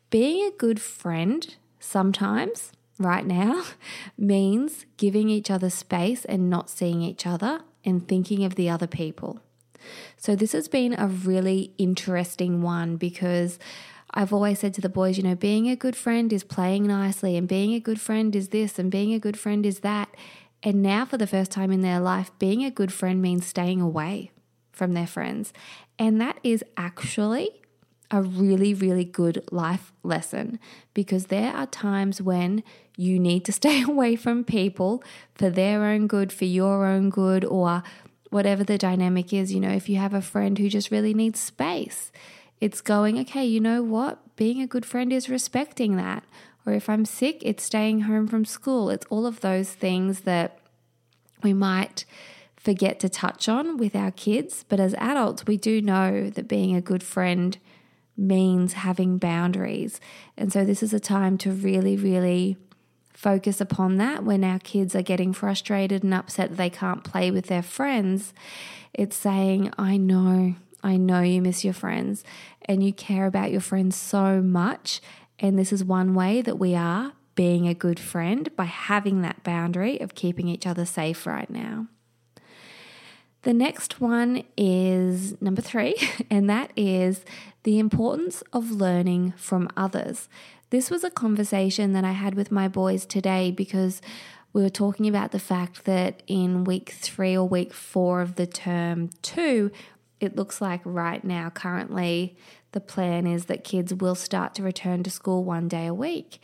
being 0.09 0.47
a 0.47 0.55
good 0.55 0.79
friend 0.79 1.53
sometimes, 1.81 2.71
right 2.97 3.25
now, 3.25 3.65
means 4.17 4.85
giving 4.95 5.27
each 5.27 5.51
other 5.51 5.69
space 5.69 6.23
and 6.23 6.49
not 6.49 6.69
seeing 6.69 7.01
each 7.01 7.27
other 7.27 7.59
and 7.83 8.07
thinking 8.07 8.45
of 8.45 8.55
the 8.55 8.69
other 8.69 8.87
people. 8.87 9.41
So, 10.15 10.33
this 10.33 10.53
has 10.53 10.69
been 10.69 10.95
a 10.97 11.07
really 11.07 11.73
interesting 11.77 12.61
one 12.61 12.95
because 12.95 13.59
I've 14.17 14.33
always 14.33 14.57
said 14.57 14.73
to 14.73 14.81
the 14.81 14.89
boys, 14.89 15.17
you 15.17 15.23
know, 15.23 15.35
being 15.35 15.69
a 15.69 15.75
good 15.75 15.95
friend 15.95 16.33
is 16.33 16.43
playing 16.43 16.87
nicely, 16.87 17.37
and 17.37 17.47
being 17.47 17.75
a 17.75 17.79
good 17.79 18.01
friend 18.01 18.35
is 18.35 18.49
this, 18.49 18.79
and 18.79 18.89
being 18.89 19.13
a 19.13 19.19
good 19.19 19.37
friend 19.37 19.63
is 19.63 19.81
that. 19.81 20.09
And 20.63 20.81
now, 20.81 21.05
for 21.05 21.19
the 21.19 21.27
first 21.27 21.51
time 21.51 21.71
in 21.71 21.81
their 21.81 21.99
life, 21.99 22.31
being 22.39 22.65
a 22.65 22.71
good 22.71 22.91
friend 22.91 23.21
means 23.21 23.45
staying 23.45 23.79
away 23.79 24.31
from 24.71 24.95
their 24.95 25.05
friends. 25.05 25.53
And 25.99 26.19
that 26.19 26.39
is 26.43 26.63
actually 26.75 27.61
a 28.09 28.23
really, 28.23 28.73
really 28.73 29.05
good 29.05 29.43
life 29.51 29.93
lesson 30.01 30.57
because 30.95 31.27
there 31.27 31.53
are 31.53 31.67
times 31.67 32.19
when 32.19 32.63
you 32.95 33.19
need 33.19 33.45
to 33.45 33.51
stay 33.61 33.83
away 33.83 34.15
from 34.15 34.43
people 34.43 35.03
for 35.35 35.51
their 35.51 35.83
own 35.83 36.07
good, 36.07 36.33
for 36.33 36.45
your 36.45 36.87
own 36.87 37.11
good, 37.11 37.45
or 37.45 37.83
whatever 38.31 38.63
the 38.63 38.79
dynamic 38.79 39.31
is. 39.31 39.53
You 39.53 39.59
know, 39.59 39.73
if 39.73 39.87
you 39.87 39.97
have 39.97 40.15
a 40.15 40.23
friend 40.23 40.57
who 40.57 40.69
just 40.69 40.89
really 40.89 41.13
needs 41.13 41.39
space, 41.39 42.11
it's 42.59 42.81
going, 42.81 43.19
okay, 43.19 43.45
you 43.45 43.59
know 43.59 43.83
what? 43.83 44.35
Being 44.35 44.61
a 44.61 44.67
good 44.67 44.85
friend 44.85 45.13
is 45.13 45.29
respecting 45.29 45.95
that. 45.97 46.23
Or 46.65 46.73
if 46.73 46.89
I'm 46.89 47.05
sick, 47.05 47.39
it's 47.41 47.63
staying 47.63 48.01
home 48.01 48.27
from 48.27 48.45
school. 48.45 48.89
It's 48.89 49.05
all 49.09 49.25
of 49.25 49.41
those 49.41 49.71
things 49.71 50.21
that 50.21 50.59
we 51.43 51.53
might 51.53 52.05
forget 52.55 52.99
to 52.99 53.09
touch 53.09 53.47
on 53.47 53.77
with 53.77 53.95
our 53.95 54.11
kids. 54.11 54.65
But 54.67 54.79
as 54.79 54.93
adults, 54.95 55.45
we 55.45 55.57
do 55.57 55.81
know 55.81 56.29
that 56.29 56.47
being 56.47 56.75
a 56.75 56.81
good 56.81 57.03
friend 57.03 57.57
means 58.17 58.73
having 58.73 59.17
boundaries. 59.17 60.01
And 60.35 60.51
so 60.51 60.65
this 60.65 60.81
is 60.81 60.93
a 60.93 60.99
time 60.99 61.37
to 61.39 61.51
really, 61.51 61.95
really 61.95 62.57
focus 63.13 63.61
upon 63.61 63.97
that 63.97 64.23
when 64.23 64.43
our 64.43 64.59
kids 64.59 64.95
are 64.95 65.01
getting 65.01 65.33
frustrated 65.33 66.03
and 66.03 66.13
upset 66.13 66.49
that 66.49 66.57
they 66.57 66.69
can't 66.69 67.03
play 67.03 67.31
with 67.31 67.47
their 67.47 67.63
friends. 67.63 68.33
It's 68.93 69.15
saying, 69.15 69.71
I 69.77 69.97
know, 69.97 70.55
I 70.83 70.97
know 70.97 71.21
you 71.21 71.41
miss 71.41 71.63
your 71.63 71.73
friends 71.73 72.23
and 72.63 72.83
you 72.83 72.93
care 72.93 73.25
about 73.25 73.51
your 73.51 73.61
friends 73.61 73.95
so 73.95 74.41
much. 74.41 75.01
And 75.39 75.57
this 75.57 75.71
is 75.71 75.83
one 75.83 76.13
way 76.13 76.41
that 76.41 76.59
we 76.59 76.75
are 76.75 77.13
being 77.35 77.67
a 77.67 77.73
good 77.73 77.99
friend 77.99 78.53
by 78.55 78.65
having 78.65 79.21
that 79.21 79.43
boundary 79.43 79.99
of 79.99 80.15
keeping 80.15 80.47
each 80.47 80.65
other 80.65 80.85
safe 80.85 81.25
right 81.25 81.49
now. 81.49 81.87
The 83.43 83.53
next 83.53 84.01
one 84.01 84.43
is 84.57 85.39
number 85.41 85.61
three, 85.61 85.95
and 86.29 86.49
that 86.49 86.71
is 86.75 87.23
the 87.63 87.79
importance 87.79 88.43
of 88.51 88.71
learning 88.71 89.33
from 89.37 89.69
others. 89.77 90.27
This 90.69 90.89
was 90.89 91.03
a 91.03 91.09
conversation 91.09 91.93
that 91.93 92.03
I 92.03 92.11
had 92.11 92.35
with 92.35 92.51
my 92.51 92.67
boys 92.67 93.05
today 93.05 93.51
because 93.51 94.01
we 94.51 94.63
were 94.63 94.69
talking 94.69 95.07
about 95.07 95.31
the 95.31 95.39
fact 95.39 95.85
that 95.85 96.23
in 96.27 96.63
week 96.63 96.89
three 96.89 97.37
or 97.37 97.47
week 97.47 97.73
four 97.73 98.21
of 98.21 98.35
the 98.35 98.47
term 98.47 99.11
two, 99.21 99.71
it 100.19 100.35
looks 100.35 100.61
like 100.61 100.81
right 100.83 101.23
now, 101.23 101.49
currently, 101.49 102.37
the 102.71 102.79
plan 102.79 103.27
is 103.27 103.45
that 103.45 103.63
kids 103.63 103.93
will 103.93 104.15
start 104.15 104.55
to 104.55 104.63
return 104.63 105.03
to 105.03 105.09
school 105.09 105.43
one 105.43 105.67
day 105.67 105.87
a 105.87 105.93
week. 105.93 106.39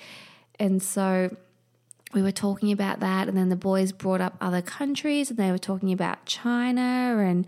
And 0.60 0.82
so 0.82 1.36
we 2.14 2.22
were 2.22 2.32
talking 2.32 2.72
about 2.72 3.00
that, 3.00 3.28
and 3.28 3.38
then 3.38 3.50
the 3.50 3.56
boys 3.56 3.92
brought 3.92 4.22
up 4.22 4.38
other 4.40 4.62
countries 4.62 5.30
and 5.30 5.40
they 5.40 5.52
were 5.52 5.58
talking 5.58 5.92
about 5.92 6.26
China, 6.26 7.18
and 7.20 7.46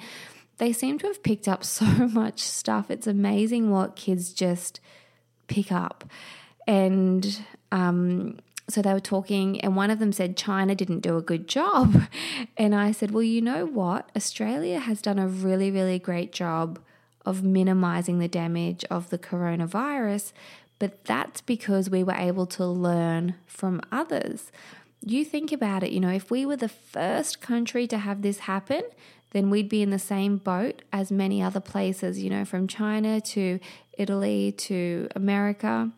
they 0.57 0.73
seem 0.73 0.97
to 0.99 1.07
have 1.07 1.21
picked 1.23 1.47
up 1.47 1.63
so 1.63 1.85
much 1.85 2.39
stuff. 2.39 2.89
It's 2.89 3.07
amazing 3.07 3.69
what 3.69 3.95
kids 3.95 4.33
just 4.33 4.79
pick 5.47 5.71
up. 5.71 6.03
And 6.67 7.45
um, 7.71 8.39
so 8.67 8.81
they 8.81 8.93
were 8.93 8.99
talking, 8.99 9.61
and 9.61 9.75
one 9.75 9.91
of 9.91 9.99
them 9.99 10.11
said 10.11 10.35
China 10.35 10.73
didn't 10.73 11.01
do 11.01 11.17
a 11.17 11.21
good 11.21 11.47
job. 11.47 12.03
And 12.57 12.73
I 12.73 12.91
said, 12.91 13.11
Well, 13.11 13.23
you 13.23 13.41
know 13.41 13.65
what? 13.65 14.09
Australia 14.15 14.79
has 14.79 15.01
done 15.01 15.19
a 15.19 15.27
really, 15.27 15.69
really 15.71 15.99
great 15.99 16.31
job 16.31 16.79
of 17.25 17.43
minimizing 17.43 18.19
the 18.19 18.27
damage 18.27 18.85
of 18.89 19.09
the 19.09 19.17
coronavirus, 19.17 20.31
but 20.79 21.03
that's 21.05 21.41
because 21.41 21.89
we 21.89 22.03
were 22.03 22.13
able 22.13 22.45
to 22.45 22.65
learn 22.65 23.35
from 23.45 23.81
others. 23.91 24.51
You 25.01 25.25
think 25.25 25.51
about 25.51 25.83
it, 25.83 25.91
you 25.91 25.99
know, 25.99 26.09
if 26.09 26.31
we 26.31 26.45
were 26.45 26.55
the 26.55 26.69
first 26.69 27.41
country 27.41 27.87
to 27.87 27.97
have 27.97 28.21
this 28.21 28.39
happen, 28.39 28.83
then 29.31 29.49
we'd 29.49 29.69
be 29.69 29.81
in 29.81 29.89
the 29.89 29.99
same 29.99 30.37
boat 30.37 30.81
as 30.93 31.11
many 31.11 31.41
other 31.41 31.59
places, 31.59 32.23
you 32.23 32.29
know, 32.29 32.45
from 32.45 32.67
China 32.67 33.19
to 33.19 33.59
Italy 33.97 34.53
to 34.53 35.09
America 35.15 35.91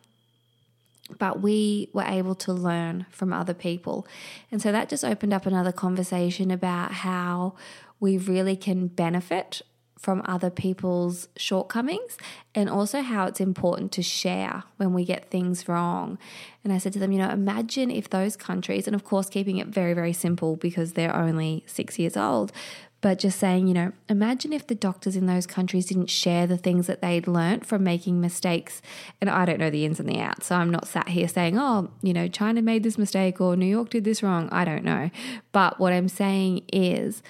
but 1.16 1.40
we 1.40 1.88
were 1.92 2.04
able 2.04 2.34
to 2.34 2.52
learn 2.52 3.06
from 3.10 3.32
other 3.32 3.54
people. 3.54 4.06
And 4.50 4.60
so 4.60 4.72
that 4.72 4.88
just 4.88 5.04
opened 5.04 5.32
up 5.32 5.46
another 5.46 5.72
conversation 5.72 6.50
about 6.50 6.92
how 6.92 7.54
we 8.00 8.18
really 8.18 8.56
can 8.56 8.88
benefit 8.88 9.62
from 9.98 10.22
other 10.26 10.48
people's 10.48 11.28
shortcomings 11.36 12.16
and 12.54 12.70
also 12.70 13.02
how 13.02 13.26
it's 13.26 13.40
important 13.40 13.90
to 13.92 14.02
share 14.02 14.62
when 14.76 14.94
we 14.94 15.04
get 15.04 15.30
things 15.30 15.68
wrong. 15.68 16.18
And 16.62 16.72
I 16.72 16.78
said 16.78 16.92
to 16.92 16.98
them, 16.98 17.10
you 17.10 17.18
know, 17.18 17.30
imagine 17.30 17.90
if 17.90 18.08
those 18.08 18.36
countries, 18.36 18.86
and 18.86 18.94
of 18.94 19.04
course, 19.04 19.28
keeping 19.28 19.58
it 19.58 19.66
very, 19.66 19.94
very 19.94 20.12
simple 20.12 20.56
because 20.56 20.92
they're 20.92 21.14
only 21.14 21.64
six 21.66 21.98
years 21.98 22.16
old, 22.16 22.52
but 23.00 23.18
just 23.18 23.38
saying, 23.38 23.68
you 23.68 23.74
know, 23.74 23.92
imagine 24.08 24.52
if 24.52 24.66
the 24.66 24.74
doctors 24.74 25.14
in 25.14 25.26
those 25.26 25.46
countries 25.46 25.86
didn't 25.86 26.10
share 26.10 26.46
the 26.46 26.56
things 26.56 26.88
that 26.88 27.00
they'd 27.00 27.28
learnt 27.28 27.64
from 27.64 27.84
making 27.84 28.20
mistakes. 28.20 28.82
And 29.20 29.30
I 29.30 29.44
don't 29.44 29.60
know 29.60 29.70
the 29.70 29.84
ins 29.84 30.00
and 30.00 30.08
the 30.08 30.18
outs. 30.18 30.46
So 30.46 30.56
I'm 30.56 30.70
not 30.70 30.88
sat 30.88 31.10
here 31.10 31.28
saying, 31.28 31.56
oh, 31.58 31.90
you 32.02 32.12
know, 32.12 32.26
China 32.26 32.60
made 32.60 32.82
this 32.82 32.98
mistake 32.98 33.40
or 33.40 33.54
New 33.54 33.66
York 33.66 33.90
did 33.90 34.04
this 34.04 34.22
wrong. 34.22 34.48
I 34.50 34.64
don't 34.64 34.82
know. 34.82 35.10
But 35.52 35.78
what 35.78 35.92
I'm 35.92 36.08
saying 36.08 36.64
is, 36.72 37.22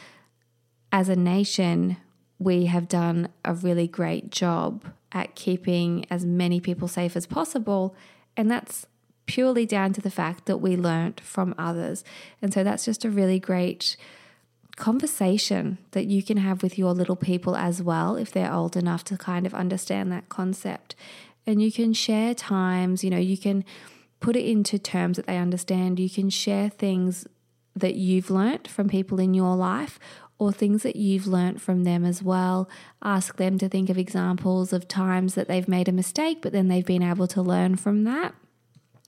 as 0.90 1.10
a 1.10 1.16
nation, 1.16 1.98
we 2.38 2.66
have 2.66 2.88
done 2.88 3.28
a 3.44 3.52
really 3.52 3.86
great 3.86 4.30
job 4.30 4.84
at 5.12 5.34
keeping 5.34 6.06
as 6.10 6.24
many 6.24 6.60
people 6.60 6.88
safe 6.88 7.14
as 7.14 7.26
possible. 7.26 7.94
And 8.38 8.50
that's 8.50 8.86
purely 9.26 9.66
down 9.66 9.92
to 9.92 10.00
the 10.00 10.10
fact 10.10 10.46
that 10.46 10.56
we 10.58 10.76
learnt 10.76 11.20
from 11.20 11.54
others. 11.58 12.04
And 12.40 12.54
so 12.54 12.64
that's 12.64 12.86
just 12.86 13.04
a 13.04 13.10
really 13.10 13.38
great 13.38 13.98
conversation 14.78 15.78
that 15.90 16.06
you 16.06 16.22
can 16.22 16.38
have 16.38 16.62
with 16.62 16.78
your 16.78 16.94
little 16.94 17.16
people 17.16 17.56
as 17.56 17.82
well 17.82 18.16
if 18.16 18.32
they're 18.32 18.52
old 18.52 18.76
enough 18.76 19.04
to 19.04 19.16
kind 19.16 19.46
of 19.46 19.54
understand 19.54 20.10
that 20.12 20.28
concept. 20.28 20.94
And 21.46 21.60
you 21.62 21.72
can 21.72 21.92
share 21.92 22.34
times, 22.34 23.02
you 23.04 23.10
know, 23.10 23.18
you 23.18 23.36
can 23.36 23.64
put 24.20 24.36
it 24.36 24.44
into 24.44 24.78
terms 24.78 25.16
that 25.16 25.26
they 25.26 25.38
understand. 25.38 25.98
You 25.98 26.10
can 26.10 26.30
share 26.30 26.68
things 26.68 27.26
that 27.74 27.94
you've 27.94 28.30
learnt 28.30 28.68
from 28.68 28.88
people 28.88 29.20
in 29.20 29.34
your 29.34 29.56
life 29.56 29.98
or 30.38 30.52
things 30.52 30.82
that 30.82 30.96
you've 30.96 31.26
learnt 31.26 31.60
from 31.60 31.84
them 31.84 32.04
as 32.04 32.22
well. 32.22 32.68
Ask 33.02 33.36
them 33.36 33.58
to 33.58 33.68
think 33.68 33.90
of 33.90 33.98
examples 33.98 34.72
of 34.72 34.86
times 34.86 35.34
that 35.34 35.48
they've 35.48 35.68
made 35.68 35.88
a 35.88 35.92
mistake, 35.92 36.38
but 36.42 36.52
then 36.52 36.68
they've 36.68 36.86
been 36.86 37.02
able 37.02 37.26
to 37.28 37.42
learn 37.42 37.76
from 37.76 38.04
that. 38.04 38.34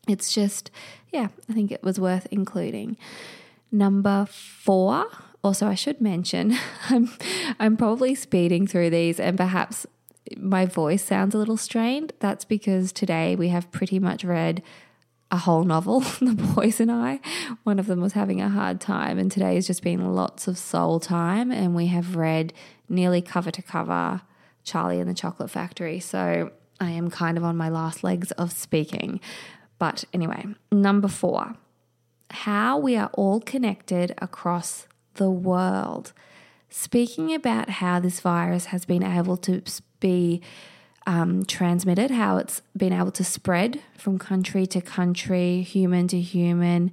It's 0.09 0.33
just, 0.33 0.71
yeah, 1.13 1.29
I 1.49 1.53
think 1.53 1.71
it 1.71 1.83
was 1.83 2.01
worth 2.01 2.27
including. 2.31 2.97
Number 3.71 4.27
four 4.29 5.07
also, 5.43 5.67
I 5.67 5.75
should 5.75 6.01
mention, 6.01 6.57
I'm, 6.89 7.11
I'm 7.59 7.77
probably 7.77 8.15
speeding 8.15 8.67
through 8.67 8.91
these 8.91 9.19
and 9.19 9.37
perhaps 9.37 9.87
my 10.37 10.67
voice 10.67 11.03
sounds 11.05 11.35
a 11.35 11.39
little 11.39 11.57
strained. 11.57 12.13
That's 12.21 12.45
because 12.45 12.93
today 12.93 13.35
we 13.37 13.49
have 13.49 13.71
pretty 13.73 13.99
much 13.99 14.25
read 14.25 14.63
a 15.31 15.39
whole 15.39 15.65
novel, 15.65 16.01
the 16.21 16.35
boys 16.55 16.81
and 16.81 16.91
I. 16.91 17.21
One 17.63 17.79
of 17.79 17.87
them 17.87 18.01
was 18.01 18.13
having 18.13 18.41
a 18.41 18.49
hard 18.49 18.81
time, 18.81 19.19
and 19.19 19.31
today 19.31 19.55
has 19.55 19.67
just 19.67 19.83
been 19.83 20.15
lots 20.15 20.49
of 20.49 20.59
soul 20.59 20.99
time, 20.99 21.53
and 21.53 21.75
we 21.75 21.87
have 21.87 22.17
read 22.17 22.53
nearly 22.89 23.23
cover 23.23 23.51
to 23.53 23.63
cover 23.63 24.23
Charlie 24.65 24.99
and 24.99 25.09
the 25.09 25.15
Chocolate 25.15 25.51
Factory. 25.51 26.01
So 26.01 26.51
I 26.81 26.91
am 26.91 27.11
kind 27.11 27.39
of 27.39 27.45
on 27.45 27.57
my 27.57 27.69
last 27.69 28.03
legs 28.03 28.33
of 28.33 28.53
speaking. 28.53 29.21
But 29.79 30.05
anyway, 30.13 30.47
number 30.71 31.09
four 31.09 31.57
how 32.33 32.79
we 32.79 32.97
are 32.97 33.11
all 33.15 33.41
connected 33.41 34.15
across 34.19 34.87
the 35.21 35.31
world, 35.31 36.15
speaking 36.71 37.35
about 37.35 37.69
how 37.69 38.01
this 38.01 38.21
virus 38.21 38.67
has 38.67 38.87
been 38.87 39.03
able 39.03 39.37
to 39.37 39.63
be 40.01 40.41
um, 41.07 41.45
transmitted, 41.45 42.11
how 42.11 42.39
it's 42.39 42.63
been 42.75 42.95
able 42.95 43.11
to 43.13 43.23
spread 43.23 43.83
from 43.99 44.19
country 44.19 44.67
to 44.67 44.81
country, 44.81 45.61
human 45.61 46.09
to 46.09 46.19
human, 46.19 46.91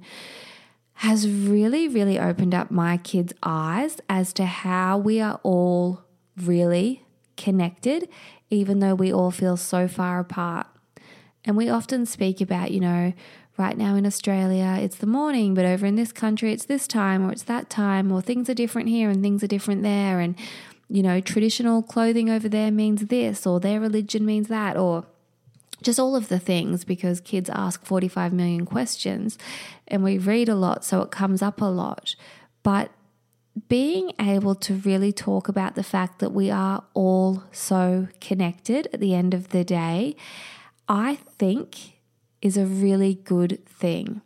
has 0.94 1.26
really, 1.26 1.88
really 1.88 2.18
opened 2.18 2.54
up 2.54 2.70
my 2.70 2.98
kids' 2.98 3.32
eyes 3.42 3.98
as 4.10 4.34
to 4.34 4.44
how 4.44 4.98
we 4.98 5.22
are 5.22 5.40
all 5.42 6.02
really 6.36 7.06
connected, 7.38 8.10
even 8.50 8.80
though 8.80 8.94
we 8.94 9.10
all 9.10 9.30
feel 9.30 9.56
so 9.56 9.88
far 9.88 10.20
apart. 10.20 10.66
And 11.46 11.56
we 11.56 11.70
often 11.70 12.04
speak 12.04 12.42
about, 12.42 12.72
you 12.72 12.80
know, 12.80 13.14
right 13.58 13.76
now 13.76 13.96
in 13.96 14.06
Australia, 14.06 14.78
it's 14.80 14.96
the 14.96 15.06
morning, 15.06 15.52
but 15.54 15.64
over 15.64 15.84
in 15.84 15.96
this 15.96 16.12
country, 16.12 16.52
it's 16.52 16.64
this 16.64 16.86
time 16.86 17.26
or 17.26 17.32
it's 17.32 17.42
that 17.42 17.68
time, 17.68 18.12
or 18.12 18.22
things 18.22 18.48
are 18.48 18.54
different 18.54 18.88
here 18.88 19.10
and 19.10 19.22
things 19.22 19.42
are 19.42 19.48
different 19.48 19.82
there. 19.82 20.20
And, 20.20 20.36
you 20.88 21.02
know, 21.02 21.20
traditional 21.20 21.82
clothing 21.82 22.30
over 22.30 22.48
there 22.48 22.70
means 22.70 23.06
this, 23.06 23.46
or 23.46 23.58
their 23.58 23.80
religion 23.80 24.24
means 24.24 24.48
that, 24.48 24.76
or 24.76 25.04
just 25.82 25.98
all 25.98 26.16
of 26.16 26.28
the 26.28 26.38
things 26.38 26.84
because 26.84 27.20
kids 27.20 27.50
ask 27.50 27.84
45 27.84 28.32
million 28.32 28.64
questions 28.64 29.38
and 29.86 30.02
we 30.02 30.18
read 30.18 30.48
a 30.48 30.54
lot, 30.54 30.84
so 30.84 31.02
it 31.02 31.10
comes 31.10 31.42
up 31.42 31.60
a 31.60 31.66
lot. 31.66 32.14
But 32.62 32.90
being 33.68 34.12
able 34.20 34.54
to 34.54 34.74
really 34.74 35.12
talk 35.12 35.48
about 35.48 35.74
the 35.74 35.82
fact 35.82 36.20
that 36.20 36.30
we 36.30 36.48
are 36.48 36.84
all 36.94 37.42
so 37.50 38.06
connected 38.20 38.88
at 38.92 39.00
the 39.00 39.14
end 39.14 39.34
of 39.34 39.48
the 39.48 39.64
day, 39.64 40.14
I 40.88 41.16
think 41.16 41.97
is 42.40 42.56
a 42.56 42.66
really 42.66 43.14
good 43.14 43.64
thing. 43.66 44.20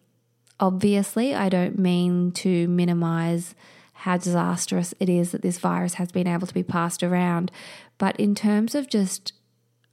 Obviously, 0.61 1.35
I 1.35 1.49
don't 1.49 1.79
mean 1.79 2.33
to 2.33 2.69
minimize 2.69 3.55
how 3.93 4.17
disastrous 4.17 4.95
it 5.01 5.09
is 5.09 5.33
that 5.33 5.43
this 5.43 5.59
virus 5.59 5.95
has 5.95 6.11
been 6.13 6.27
able 6.27 6.47
to 6.47 6.55
be 6.55 6.63
passed 6.63 7.03
around, 7.03 7.51
but 7.99 8.19
in 8.19 8.35
terms 8.35 8.75
of 8.75 8.89
just 8.89 9.33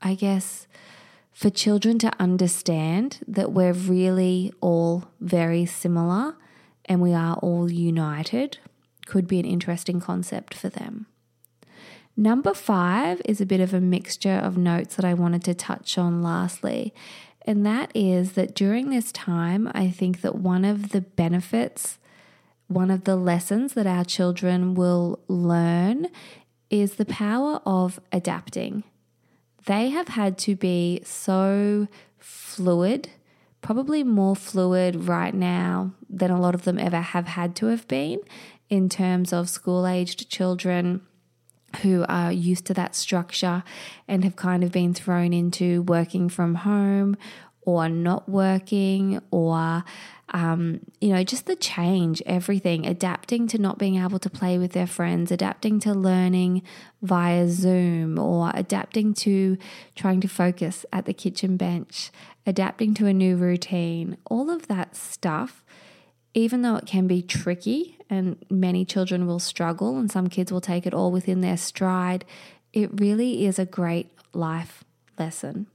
I 0.02 0.16
guess, 0.16 0.68
for 1.32 1.50
children 1.50 2.00
to 2.00 2.12
understand 2.20 3.20
that 3.28 3.52
we're 3.52 3.74
really 3.74 4.54
all 4.62 5.06
very 5.20 5.66
similar 5.66 6.36
and 6.86 7.02
we 7.02 7.14
are 7.14 7.36
all 7.36 7.72
united 7.72 8.58
could 9.06 9.28
be 9.28 9.40
an 9.40 9.46
interesting 9.46 10.00
concept 10.00 10.54
for 10.54 10.70
them. 10.70 11.08
Number 12.16 12.54
five 12.54 13.22
is 13.26 13.40
a 13.40 13.46
bit 13.46 13.62
of 13.62 13.74
a 13.74 13.80
mixture 13.80 14.36
of 14.36 14.58
notes 14.58 14.96
that 14.96 15.06
I 15.06 15.14
wanted 15.14 15.44
to 15.46 15.54
touch 15.54 15.98
on 15.98 16.22
lastly. 16.22 16.94
And 17.50 17.66
that 17.66 17.92
is 17.96 18.34
that 18.34 18.54
during 18.54 18.92
this 18.92 19.12
time, 19.12 19.72
I 19.74 19.90
think 19.90 20.22
that 20.22 20.36
one 20.36 20.64
of 20.64 20.90
the 20.90 21.02
benefits, 21.02 21.98
one 22.68 22.92
of 22.92 23.06
the 23.06 23.16
lessons 23.16 23.74
that 23.74 23.88
our 23.88 24.06
children 24.06 24.76
will 24.76 25.20
learn 25.28 26.10
is 26.70 26.98
the 26.98 27.06
power 27.06 27.60
of 27.66 28.00
adapting. 28.12 28.84
They 29.66 29.90
have 29.90 30.10
had 30.10 30.38
to 30.38 30.56
be 30.56 31.02
so 31.04 31.88
fluid, 32.20 33.10
probably 33.64 34.04
more 34.04 34.36
fluid 34.36 35.08
right 35.08 35.34
now 35.34 35.94
than 36.08 36.30
a 36.30 36.40
lot 36.40 36.54
of 36.54 36.66
them 36.66 36.78
ever 36.78 37.02
have 37.02 37.30
had 37.30 37.56
to 37.56 37.66
have 37.66 37.88
been 37.88 38.20
in 38.70 38.90
terms 38.90 39.34
of 39.34 39.50
school 39.50 39.88
aged 39.88 40.30
children 40.30 41.02
who 41.78 42.06
are 42.08 42.32
used 42.32 42.66
to 42.66 42.74
that 42.74 42.96
structure 42.96 43.64
and 44.08 44.24
have 44.24 44.36
kind 44.36 44.64
of 44.64 44.72
been 44.72 44.94
thrown 44.94 45.34
into 45.34 45.82
working 45.84 46.30
from 46.30 46.56
home 46.56 47.18
or 47.62 47.90
not 47.90 48.28
working 48.28 49.22
or 49.32 49.84
um, 50.32 50.80
you 51.02 51.10
know 51.10 51.24
just 51.24 51.46
the 51.46 51.56
change 51.56 52.22
everything 52.26 52.86
adapting 52.86 53.48
to 53.48 53.58
not 53.58 53.78
being 53.78 53.96
able 53.96 54.20
to 54.20 54.30
play 54.30 54.58
with 54.58 54.74
their 54.74 54.88
friends 54.88 55.32
adapting 55.32 55.80
to 55.80 55.94
learning 55.94 56.62
via 57.02 57.48
zoom 57.48 58.20
or 58.20 58.52
adapting 58.54 59.14
to 59.14 59.58
trying 59.96 60.22
to 60.22 60.28
focus 60.28 60.86
at 60.94 61.06
the 61.06 61.14
kitchen 61.14 61.58
bench 61.58 62.12
adapting 62.46 62.94
to 62.94 63.08
a 63.08 63.14
new 63.14 63.36
routine 63.36 64.18
all 64.26 64.50
of 64.50 64.68
that 64.68 64.96
stuff 64.96 65.64
even 66.34 66.62
though 66.62 66.76
it 66.76 66.86
can 66.86 67.08
be 67.08 67.22
tricky 67.22 67.98
and 68.10 68.38
many 68.50 68.86
children 68.86 69.26
will 69.26 69.40
struggle 69.40 69.98
and 69.98 70.12
some 70.12 70.28
kids 70.28 70.52
will 70.52 70.62
take 70.62 70.86
it 70.86 70.94
all 70.94 71.12
within 71.12 71.42
their 71.42 71.58
stride, 71.58 72.26
it 72.74 72.90
really 73.00 73.46
is 73.46 73.58
a 73.58 73.66
great 73.66 74.12
life 74.34 74.84
lesson. 75.18 75.68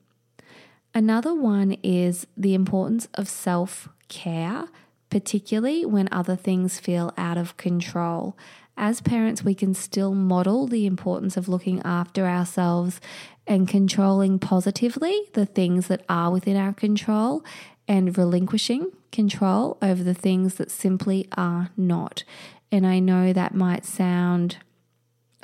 Another 0.94 1.34
one 1.34 1.72
is 1.82 2.26
the 2.36 2.54
importance 2.54 3.08
of 3.14 3.28
self 3.28 3.88
care, 4.08 4.68
particularly 5.10 5.84
when 5.84 6.08
other 6.12 6.36
things 6.36 6.78
feel 6.78 7.12
out 7.16 7.36
of 7.36 7.56
control. 7.56 8.36
As 8.76 9.00
parents, 9.00 9.44
we 9.44 9.54
can 9.54 9.74
still 9.74 10.14
model 10.14 10.66
the 10.66 10.86
importance 10.86 11.36
of 11.36 11.48
looking 11.48 11.80
after 11.82 12.26
ourselves 12.26 13.00
and 13.46 13.68
controlling 13.68 14.38
positively 14.38 15.28
the 15.32 15.46
things 15.46 15.88
that 15.88 16.04
are 16.08 16.30
within 16.30 16.56
our 16.56 16.72
control 16.72 17.44
and 17.86 18.16
relinquishing 18.16 18.90
control 19.14 19.78
over 19.80 20.02
the 20.02 20.12
things 20.12 20.56
that 20.56 20.70
simply 20.70 21.28
are 21.36 21.70
not. 21.76 22.24
And 22.70 22.86
I 22.86 22.98
know 22.98 23.32
that 23.32 23.54
might 23.54 23.86
sound 23.86 24.58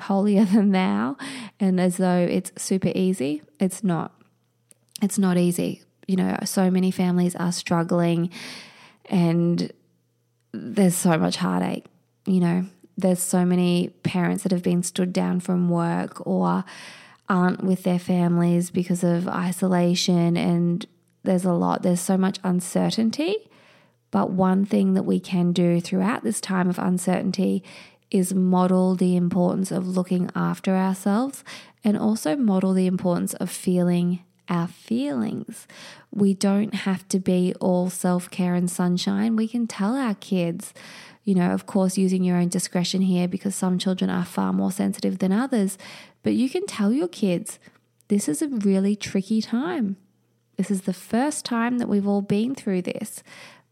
holier 0.01 0.45
than 0.55 0.73
thou 0.73 1.17
and 1.59 1.81
as 1.81 1.97
though 1.97 2.27
it's 2.29 2.53
super 2.63 2.93
easy. 2.95 3.43
It's 3.59 3.83
not. 3.83 4.13
It's 5.01 5.19
not 5.19 5.39
easy. 5.39 5.83
You 6.07 6.17
know, 6.17 6.37
so 6.45 6.71
many 6.71 6.91
families 6.91 7.37
are 7.37 7.53
struggling 7.53 8.31
and 9.07 9.73
there's 10.53 10.97
so 10.97 11.17
much 11.17 11.37
heartache. 11.37 11.87
You 12.27 12.41
know, 12.41 12.67
there's 12.99 13.23
so 13.23 13.45
many 13.45 13.91
parents 14.03 14.43
that 14.43 14.53
have 14.53 14.65
been 14.65 14.83
stood 14.83 15.13
down 15.13 15.41
from 15.41 15.71
work 15.71 16.27
or 16.27 16.65
aren't 17.29 17.63
with 17.63 17.85
their 17.85 18.01
families 18.01 18.71
because 18.71 19.05
of 19.05 19.29
isolation 19.29 20.37
and 20.37 20.85
there's 21.23 21.45
a 21.45 21.53
lot, 21.53 21.83
there's 21.83 22.01
so 22.01 22.17
much 22.17 22.39
uncertainty. 22.43 23.50
But 24.11 24.31
one 24.31 24.65
thing 24.65 24.95
that 24.95 25.05
we 25.05 25.21
can 25.21 25.53
do 25.53 25.81
throughout 25.81 26.25
this 26.25 26.41
time 26.41 26.69
of 26.69 26.79
uncertainty 26.79 27.63
is 28.11 28.35
model 28.35 28.97
the 28.97 29.17
importance 29.17 29.71
of 29.71 29.87
looking 29.87 30.31
after 30.35 30.75
ourselves 30.75 31.45
and 31.85 31.97
also 31.97 32.37
model 32.37 32.73
the 32.73 32.87
importance 32.87 33.35
of 33.35 33.51
feeling 33.51 34.21
our 34.49 34.67
feelings. 34.67 35.69
We 36.11 36.35
don't 36.35 36.75
have 36.75 37.07
to 37.09 37.21
be 37.21 37.55
all 37.61 37.89
self 37.89 38.29
care 38.31 38.55
and 38.55 38.69
sunshine. 38.69 39.37
We 39.37 39.47
can 39.47 39.69
tell 39.69 39.95
our 39.95 40.15
kids, 40.15 40.75
you 41.25 41.37
know, 41.37 41.53
of 41.53 41.67
course, 41.67 41.97
using 41.97 42.25
your 42.25 42.37
own 42.37 42.49
discretion 42.49 43.03
here 43.03 43.29
because 43.29 43.55
some 43.55 43.79
children 43.79 44.11
are 44.11 44.25
far 44.25 44.53
more 44.53 44.73
sensitive 44.73 45.19
than 45.19 45.33
others, 45.33 45.79
but 46.25 46.35
you 46.35 46.51
can 46.51 46.67
tell 46.67 46.93
your 46.93 47.09
kids 47.09 47.61
this 48.09 48.29
is 48.29 48.43
a 48.43 48.49
really 48.49 48.97
tricky 48.97 49.41
time. 49.41 49.97
This 50.57 50.71
is 50.71 50.83
the 50.83 50.93
first 50.93 51.45
time 51.45 51.79
that 51.79 51.89
we've 51.89 52.09
all 52.09 52.23
been 52.23 52.57
through 52.57 52.83
this. 52.83 53.23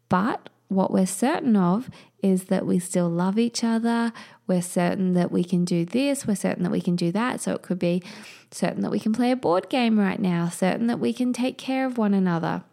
But 0.08 0.48
what 0.68 0.90
we're 0.90 1.06
certain 1.06 1.56
of 1.56 1.90
is 2.22 2.44
that 2.44 2.66
we 2.66 2.78
still 2.78 3.08
love 3.08 3.38
each 3.38 3.64
other. 3.64 4.12
We're 4.46 4.62
certain 4.62 5.14
that 5.14 5.30
we 5.30 5.44
can 5.44 5.64
do 5.64 5.84
this. 5.84 6.26
We're 6.26 6.34
certain 6.34 6.62
that 6.64 6.72
we 6.72 6.80
can 6.80 6.96
do 6.96 7.10
that. 7.12 7.40
So 7.40 7.54
it 7.54 7.62
could 7.62 7.78
be 7.78 8.02
certain 8.50 8.82
that 8.82 8.90
we 8.90 9.00
can 9.00 9.12
play 9.12 9.30
a 9.30 9.36
board 9.36 9.68
game 9.68 9.98
right 9.98 10.20
now, 10.20 10.48
certain 10.48 10.86
that 10.88 11.00
we 11.00 11.12
can 11.12 11.32
take 11.32 11.58
care 11.58 11.86
of 11.86 11.98
one 11.98 12.14
another. 12.14 12.64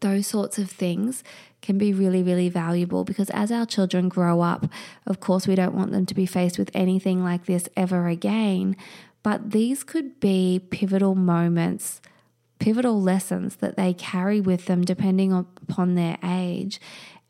Those 0.00 0.28
sorts 0.28 0.58
of 0.58 0.70
things 0.70 1.24
can 1.60 1.76
be 1.76 1.92
really, 1.92 2.22
really 2.22 2.48
valuable 2.48 3.04
because 3.04 3.30
as 3.30 3.50
our 3.50 3.66
children 3.66 4.08
grow 4.08 4.40
up, 4.40 4.66
of 5.06 5.18
course, 5.18 5.48
we 5.48 5.56
don't 5.56 5.74
want 5.74 5.90
them 5.90 6.06
to 6.06 6.14
be 6.14 6.26
faced 6.26 6.58
with 6.58 6.70
anything 6.72 7.24
like 7.24 7.46
this 7.46 7.68
ever 7.76 8.06
again. 8.06 8.76
But 9.24 9.50
these 9.50 9.82
could 9.82 10.20
be 10.20 10.60
pivotal 10.70 11.16
moments 11.16 12.00
pivotal 12.58 13.00
lessons 13.00 13.56
that 13.56 13.76
they 13.76 13.92
carry 13.94 14.40
with 14.40 14.66
them 14.66 14.84
depending 14.84 15.32
upon 15.32 15.94
their 15.94 16.18
age. 16.24 16.80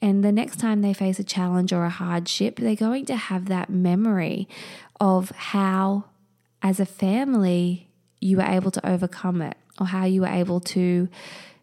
And 0.00 0.22
the 0.22 0.32
next 0.32 0.58
time 0.60 0.80
they 0.80 0.94
face 0.94 1.18
a 1.18 1.24
challenge 1.24 1.72
or 1.72 1.84
a 1.84 1.90
hardship, 1.90 2.56
they're 2.56 2.76
going 2.76 3.04
to 3.06 3.16
have 3.16 3.46
that 3.46 3.68
memory 3.68 4.48
of 5.00 5.30
how, 5.30 6.04
as 6.62 6.78
a 6.78 6.86
family, 6.86 7.88
you 8.20 8.36
were 8.36 8.44
able 8.44 8.70
to 8.70 8.88
overcome 8.88 9.42
it, 9.42 9.56
or 9.80 9.86
how 9.86 10.04
you 10.04 10.20
were 10.20 10.28
able 10.28 10.60
to, 10.60 11.08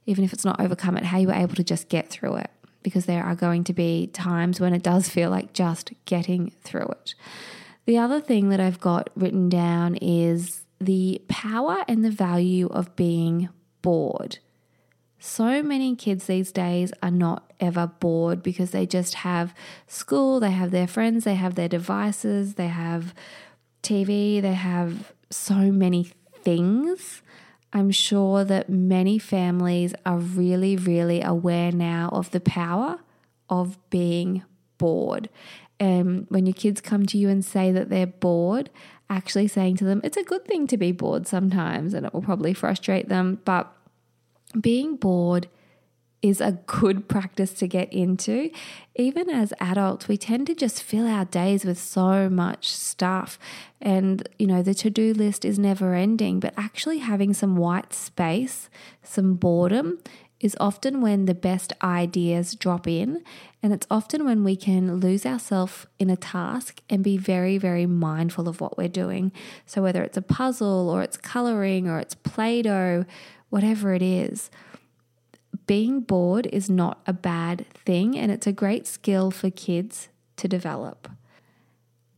even 0.06 0.24
if 0.24 0.34
it's 0.34 0.46
not 0.46 0.60
overcome 0.60 0.98
it, 0.98 1.06
how 1.06 1.18
you 1.18 1.28
were 1.28 1.34
able 1.34 1.56
to 1.56 1.64
just 1.64 1.90
get 1.90 2.10
through 2.10 2.36
it. 2.36 2.50
Because 2.84 3.06
there 3.06 3.24
are 3.24 3.36
going 3.36 3.64
to 3.64 3.74
be 3.74 4.08
times 4.08 4.60
when 4.60 4.74
it 4.74 4.84
does 4.84 5.10
feel 5.10 5.30
like 5.30 5.54
just 5.54 5.92
getting 6.06 6.52
through 6.64 6.88
it. 6.88 7.16
The 7.86 7.98
other 7.98 8.20
thing 8.20 8.50
that 8.50 8.60
I've 8.60 8.80
got 8.80 9.10
written 9.16 9.50
down 9.50 9.96
is 9.96 10.65
the 10.80 11.22
power 11.28 11.84
and 11.88 12.04
the 12.04 12.12
value 12.12 12.68
of 12.68 12.96
being 12.96 13.50
bored. 13.82 14.40
So 15.20 15.64
many 15.64 15.96
kids 15.96 16.26
these 16.26 16.52
days 16.52 16.92
are 17.02 17.12
not 17.12 17.52
ever 17.60 17.88
bored 17.88 18.44
because 18.44 18.72
they 18.72 18.86
just 18.86 19.16
have 19.16 19.56
school, 19.88 20.40
they 20.40 20.52
have 20.52 20.72
their 20.72 20.88
friends, 20.88 21.24
they 21.24 21.36
have 21.36 21.56
their 21.56 21.70
devices, 21.70 22.56
they 22.56 22.68
have 22.68 23.14
TV, 23.82 24.42
they 24.42 24.54
have 24.54 25.14
so 25.30 25.56
many 25.56 26.12
things. 26.44 27.22
I'm 27.74 27.92
sure 27.92 28.44
that 28.44 28.70
many 28.70 29.18
families 29.18 29.94
are 30.06 30.20
really, 30.20 30.76
really 30.76 31.22
aware 31.22 31.72
now 31.72 32.10
of 32.12 32.32
the 32.32 32.40
power 32.40 33.00
of 33.50 33.78
being 33.90 34.44
bored. 34.78 35.30
And 35.80 36.26
when 36.30 36.46
your 36.46 36.54
kids 36.54 36.80
come 36.82 37.06
to 37.08 37.18
you 37.18 37.30
and 37.30 37.44
say 37.44 37.72
that 37.72 37.90
they're 37.90 38.08
bored, 38.08 38.70
actually 39.10 39.48
saying 39.48 39.78
to 39.78 39.86
them, 39.86 40.02
it's 40.04 40.18
a 40.18 40.24
good 40.24 40.46
thing 40.46 40.68
to 40.68 40.78
be 40.78 40.92
bored 40.92 41.28
sometimes, 41.28 41.94
and 41.94 42.06
it 42.06 42.14
will 42.14 42.22
probably 42.22 42.54
frustrate 42.54 43.10
them. 43.10 43.40
But 43.46 43.72
being 44.60 44.96
bored 44.96 45.48
is 46.22 46.42
a 46.42 46.54
good 46.66 47.08
practice 47.10 47.54
to 47.54 47.68
get 47.68 47.92
into. 47.94 48.50
Even 48.96 49.30
as 49.30 49.54
adults, 49.60 50.08
we 50.08 50.18
tend 50.18 50.48
to 50.48 50.56
just 50.56 50.82
fill 50.82 51.08
our 51.08 51.26
days 51.26 51.66
with 51.66 51.78
so 51.78 52.30
much 52.30 52.70
stuff. 52.70 53.38
And, 53.82 54.28
you 54.40 54.48
know, 54.48 54.64
the 54.64 54.74
to 54.76 54.90
do 54.90 55.14
list 55.14 55.46
is 55.46 55.60
never 55.60 55.94
ending, 55.94 56.40
but 56.40 56.54
actually 56.58 57.00
having 57.00 57.34
some 57.34 57.58
white 57.58 57.94
space, 57.94 58.70
some 59.04 59.36
boredom, 59.36 60.00
is 60.40 60.56
often 60.60 61.02
when 61.02 61.26
the 61.26 61.34
best 61.34 61.74
ideas 61.82 62.56
drop 62.56 62.88
in. 62.88 63.24
And 63.64 63.74
it's 63.74 63.88
often 63.90 64.26
when 64.26 64.44
we 64.44 64.56
can 64.56 64.98
lose 64.98 65.26
ourselves 65.26 65.88
in 65.98 66.10
a 66.10 66.18
task 66.18 66.82
and 66.90 67.04
be 67.04 67.18
very, 67.18 67.58
very 67.58 67.86
mindful 67.86 68.48
of 68.48 68.62
what 68.62 68.78
we're 68.78 68.88
doing. 68.88 69.32
So, 69.66 69.82
whether 69.82 70.04
it's 70.04 70.18
a 70.18 70.22
puzzle 70.22 70.90
or 70.90 71.02
it's 71.02 71.18
coloring 71.18 71.88
or 71.88 72.00
it's 72.00 72.16
Play 72.16 72.62
Doh, 72.62 73.06
whatever 73.50 73.94
it 73.94 74.02
is, 74.02 74.52
being 75.68 76.02
bored 76.02 76.48
is 76.48 76.70
not 76.70 77.02
a 77.08 77.14
bad 77.14 77.66
thing 77.74 78.18
and 78.18 78.32
it's 78.32 78.48
a 78.48 78.52
great 78.52 78.86
skill 78.86 79.32
for 79.32 79.50
kids 79.50 80.10
to 80.38 80.48
develop. 80.48 81.10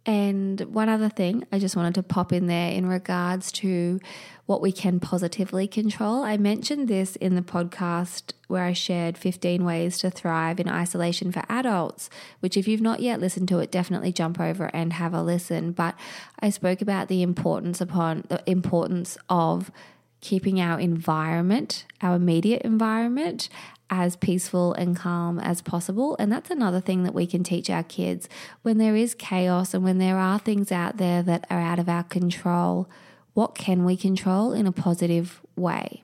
And 0.08 0.62
one 0.62 0.88
other 0.88 1.10
thing 1.10 1.46
I 1.52 1.60
just 1.60 1.76
wanted 1.76 1.96
to 1.96 2.04
pop 2.04 2.32
in 2.32 2.48
there 2.48 2.72
in 2.72 2.88
regards 2.88 3.52
to 3.54 4.00
what 4.46 4.62
we 4.62 4.72
can 4.72 5.02
positively 5.02 5.68
control. 5.68 6.24
I 6.24 6.38
mentioned 6.38 6.88
this 6.88 7.18
in 7.18 7.36
the 7.36 7.42
podcast 7.42 8.32
where 8.48 8.64
I 8.64 8.72
shared 8.72 9.18
15 9.18 9.66
ways 9.66 9.98
to 9.98 10.10
thrive 10.10 10.62
in 10.62 10.70
isolation 10.70 11.34
for 11.34 11.44
adults, 11.50 12.10
which, 12.40 12.56
if 12.56 12.70
you've 12.70 12.80
not 12.80 13.02
yet 13.02 13.20
listened 13.20 13.50
to 13.50 13.60
it, 13.60 13.70
definitely 13.70 14.14
jump 14.14 14.40
over 14.40 14.72
and 14.74 14.94
have 14.94 15.14
a 15.14 15.22
listen. 15.22 15.74
But 15.74 15.96
I 16.40 16.52
spoke 16.52 16.82
about 16.82 17.10
the 17.10 17.22
importance 17.22 17.82
upon 17.82 18.24
the 18.30 18.42
importance 18.50 19.18
of 19.30 19.70
keeping 20.22 20.62
our 20.62 20.80
environment, 20.80 21.86
our 22.02 22.16
immediate 22.16 22.62
environment, 22.62 23.50
as 23.90 24.16
peaceful 24.16 24.74
and 24.74 24.96
calm 24.96 25.40
as 25.40 25.62
possible. 25.62 26.16
And 26.20 26.32
that's 26.32 26.50
another 26.50 26.82
thing 26.82 27.04
that 27.04 27.14
we 27.14 27.26
can 27.26 27.44
teach 27.44 27.70
our 27.70 27.84
kids 27.84 28.28
when 28.62 28.78
there 28.78 28.96
is 28.96 29.16
chaos 29.16 29.74
and 29.74 29.84
when 29.84 29.98
there 29.98 30.18
are 30.18 30.40
things 30.40 30.72
out 30.72 30.98
there 30.98 31.24
that 31.24 31.46
are 31.50 31.60
out 31.60 31.80
of 31.80 31.88
our 31.88 32.04
control. 32.04 32.90
What 33.34 33.56
can 33.56 33.86
we 33.86 33.96
control 33.96 34.52
in 34.54 34.68
a 34.68 34.72
positive 34.72 35.42
way? 35.56 36.04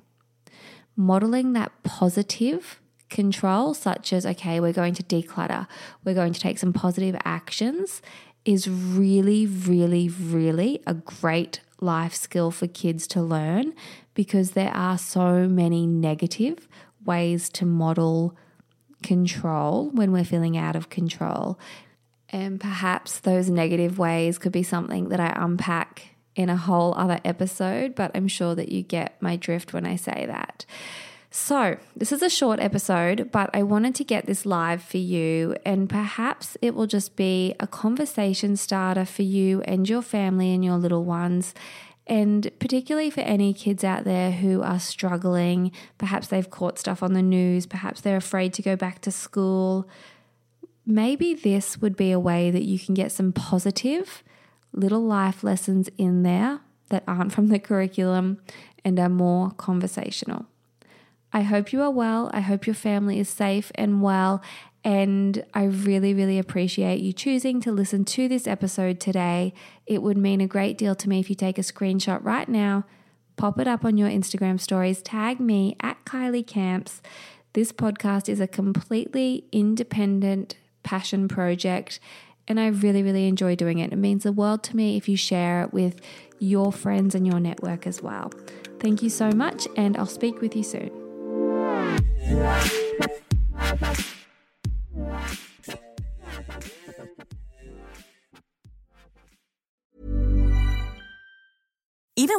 Modeling 0.96 1.54
that 1.54 1.72
positive 1.84 2.80
control, 3.10 3.74
such 3.74 4.13
as, 4.13 4.26
okay, 4.26 4.60
we're 4.60 4.74
going 4.74 4.93
to 4.96 5.04
declutter, 5.04 5.67
we're 6.04 6.15
going 6.15 6.34
to 6.34 6.39
take 6.39 6.60
some 6.60 6.74
positive 6.74 7.15
actions, 7.26 8.02
is 8.46 8.69
really, 8.69 9.46
really, 9.46 10.10
really 10.10 10.82
a 10.86 10.93
great 10.93 11.62
life 11.80 12.13
skill 12.13 12.52
for 12.52 12.67
kids 12.67 13.08
to 13.08 13.22
learn 13.22 13.74
because 14.13 14.52
there 14.52 14.74
are 14.74 14.98
so 14.98 15.48
many 15.48 15.86
negative 15.86 16.67
ways 17.06 17.50
to 17.50 17.66
model 17.66 18.36
control 19.02 19.89
when 19.92 20.12
we're 20.12 20.24
feeling 20.24 20.58
out 20.58 20.76
of 20.76 20.89
control. 20.89 21.60
And 22.30 22.60
perhaps 22.60 23.20
those 23.20 23.50
negative 23.50 24.00
ways 24.00 24.39
could 24.39 24.52
be 24.52 24.63
something 24.63 25.10
that 25.10 25.20
I 25.20 25.34
unpack 25.36 26.16
in 26.36 26.50
a 26.50 26.58
whole 26.58 26.96
other 26.98 27.20
episode, 27.24 27.94
but 27.94 28.12
I'm 28.16 28.28
sure 28.28 28.56
that 28.56 28.72
you 28.72 28.82
get 28.82 29.22
my 29.22 29.36
drift 29.36 29.74
when 29.74 29.86
I 29.86 29.96
say 29.96 30.26
that. 30.28 30.66
So, 31.30 31.78
this 31.96 32.12
is 32.12 32.22
a 32.22 32.30
short 32.30 32.60
episode, 32.60 33.32
but 33.32 33.50
I 33.56 33.63
wanted 33.63 33.96
to 33.96 34.04
get 34.04 34.28
this 34.28 34.46
live 34.46 34.84
for 34.84 35.00
you, 35.00 35.56
and 35.66 35.89
perhaps 35.89 36.58
it 36.62 36.76
will 36.76 36.86
just 36.86 37.16
be 37.16 37.56
a 37.60 37.66
conversation 37.66 38.56
starter 38.56 39.04
for 39.04 39.24
you 39.24 39.62
and 39.62 39.89
your 39.89 40.04
family 40.04 40.54
and 40.54 40.63
your 40.63 40.78
little 40.78 41.04
ones. 41.04 41.56
And 42.06 42.52
particularly 42.60 43.10
for 43.10 43.22
any 43.22 43.54
kids 43.54 43.84
out 43.84 44.04
there 44.04 44.32
who 44.32 44.62
are 44.62 44.80
struggling, 44.80 45.72
perhaps 45.98 46.28
they've 46.28 46.50
caught 46.50 46.78
stuff 46.78 47.02
on 47.02 47.13
the 47.13 47.22
news, 47.22 47.66
perhaps 47.66 48.02
they're 48.02 48.18
afraid 48.18 48.54
to 48.56 48.62
go 48.62 48.76
back 48.76 49.00
to 49.02 49.12
school. 49.12 49.88
Maybe 50.86 51.34
this 51.34 51.78
would 51.78 51.96
be 51.96 52.12
a 52.12 52.20
way 52.20 52.52
that 52.52 52.63
you 52.63 52.78
can 52.78 52.94
get 52.94 53.12
some 53.12 53.32
positive 53.32 54.22
little 54.74 55.04
life 55.04 55.44
lessons 55.44 55.89
in 55.98 56.24
there 56.24 56.60
that 56.89 57.04
aren't 57.08 57.32
from 57.32 57.48
the 57.48 57.60
curriculum 57.60 58.42
and 58.84 59.00
are 59.00 59.10
more 59.10 59.52
conversational. 59.52 60.46
I 61.32 61.42
hope 61.42 61.72
you 61.72 61.82
are 61.82 61.89
well. 61.89 62.30
I 62.34 62.42
hope 62.42 62.68
your 62.68 62.76
family 62.76 63.18
is 63.20 63.30
safe 63.30 63.72
and 63.76 64.02
well. 64.02 64.42
And 64.84 65.46
I 65.54 65.63
really, 65.63 66.13
really 66.13 66.38
appreciate 66.38 67.00
you 67.00 67.13
choosing 67.13 67.62
to 67.62 67.72
listen 67.72 68.04
to 68.06 68.28
this 68.28 68.48
episode 68.48 69.00
today. 69.00 69.54
It 69.86 70.02
would 70.02 70.17
mean 70.17 70.41
a 70.41 70.48
great 70.48 70.78
deal 70.78 70.93
to 70.96 71.08
me 71.08 71.19
if 71.19 71.30
you 71.30 71.36
take 71.36 71.58
a 71.58 71.62
screenshot 71.62 72.24
right 72.24 72.50
now, 72.50 72.86
pop 73.38 73.60
it 73.60 73.67
up 73.67 73.86
on 73.86 73.98
your 73.98 74.10
Instagram 74.10 74.60
stories, 74.60 75.02
tag 75.02 75.39
me 75.39 75.78
at 75.80 76.04
Kylie 76.06 76.46
Camps. 76.46 77.02
This 77.54 77.72
podcast 77.72 78.28
is 78.28 78.41
a 78.41 78.48
completely 78.48 79.46
independent 79.52 80.58
passion 80.84 81.28
project, 81.30 82.00
and 82.48 82.60
I 82.60 82.67
really, 82.67 83.04
really 83.04 83.28
enjoy 83.28 83.56
doing 83.56 83.80
it. 83.80 83.93
It 83.93 83.98
means 83.98 84.24
the 84.24 84.34
world 84.34 84.63
to 84.63 84.76
me 84.76 84.98
if 84.98 85.08
you 85.08 85.15
share 85.15 85.63
it 85.63 85.72
with 85.72 86.02
your 86.39 86.74
friends 86.74 87.15
and 87.15 87.26
your 87.26 87.39
network 87.39 87.88
as 87.88 88.02
well. 88.02 88.32
Thank 88.80 89.02
you 89.02 89.10
so 89.10 89.32
much, 89.32 89.65
and 89.78 89.96
I'll 89.96 90.06
speak 90.06 90.41
with 90.41 90.58
you 90.58 90.63
soon. 90.63 90.91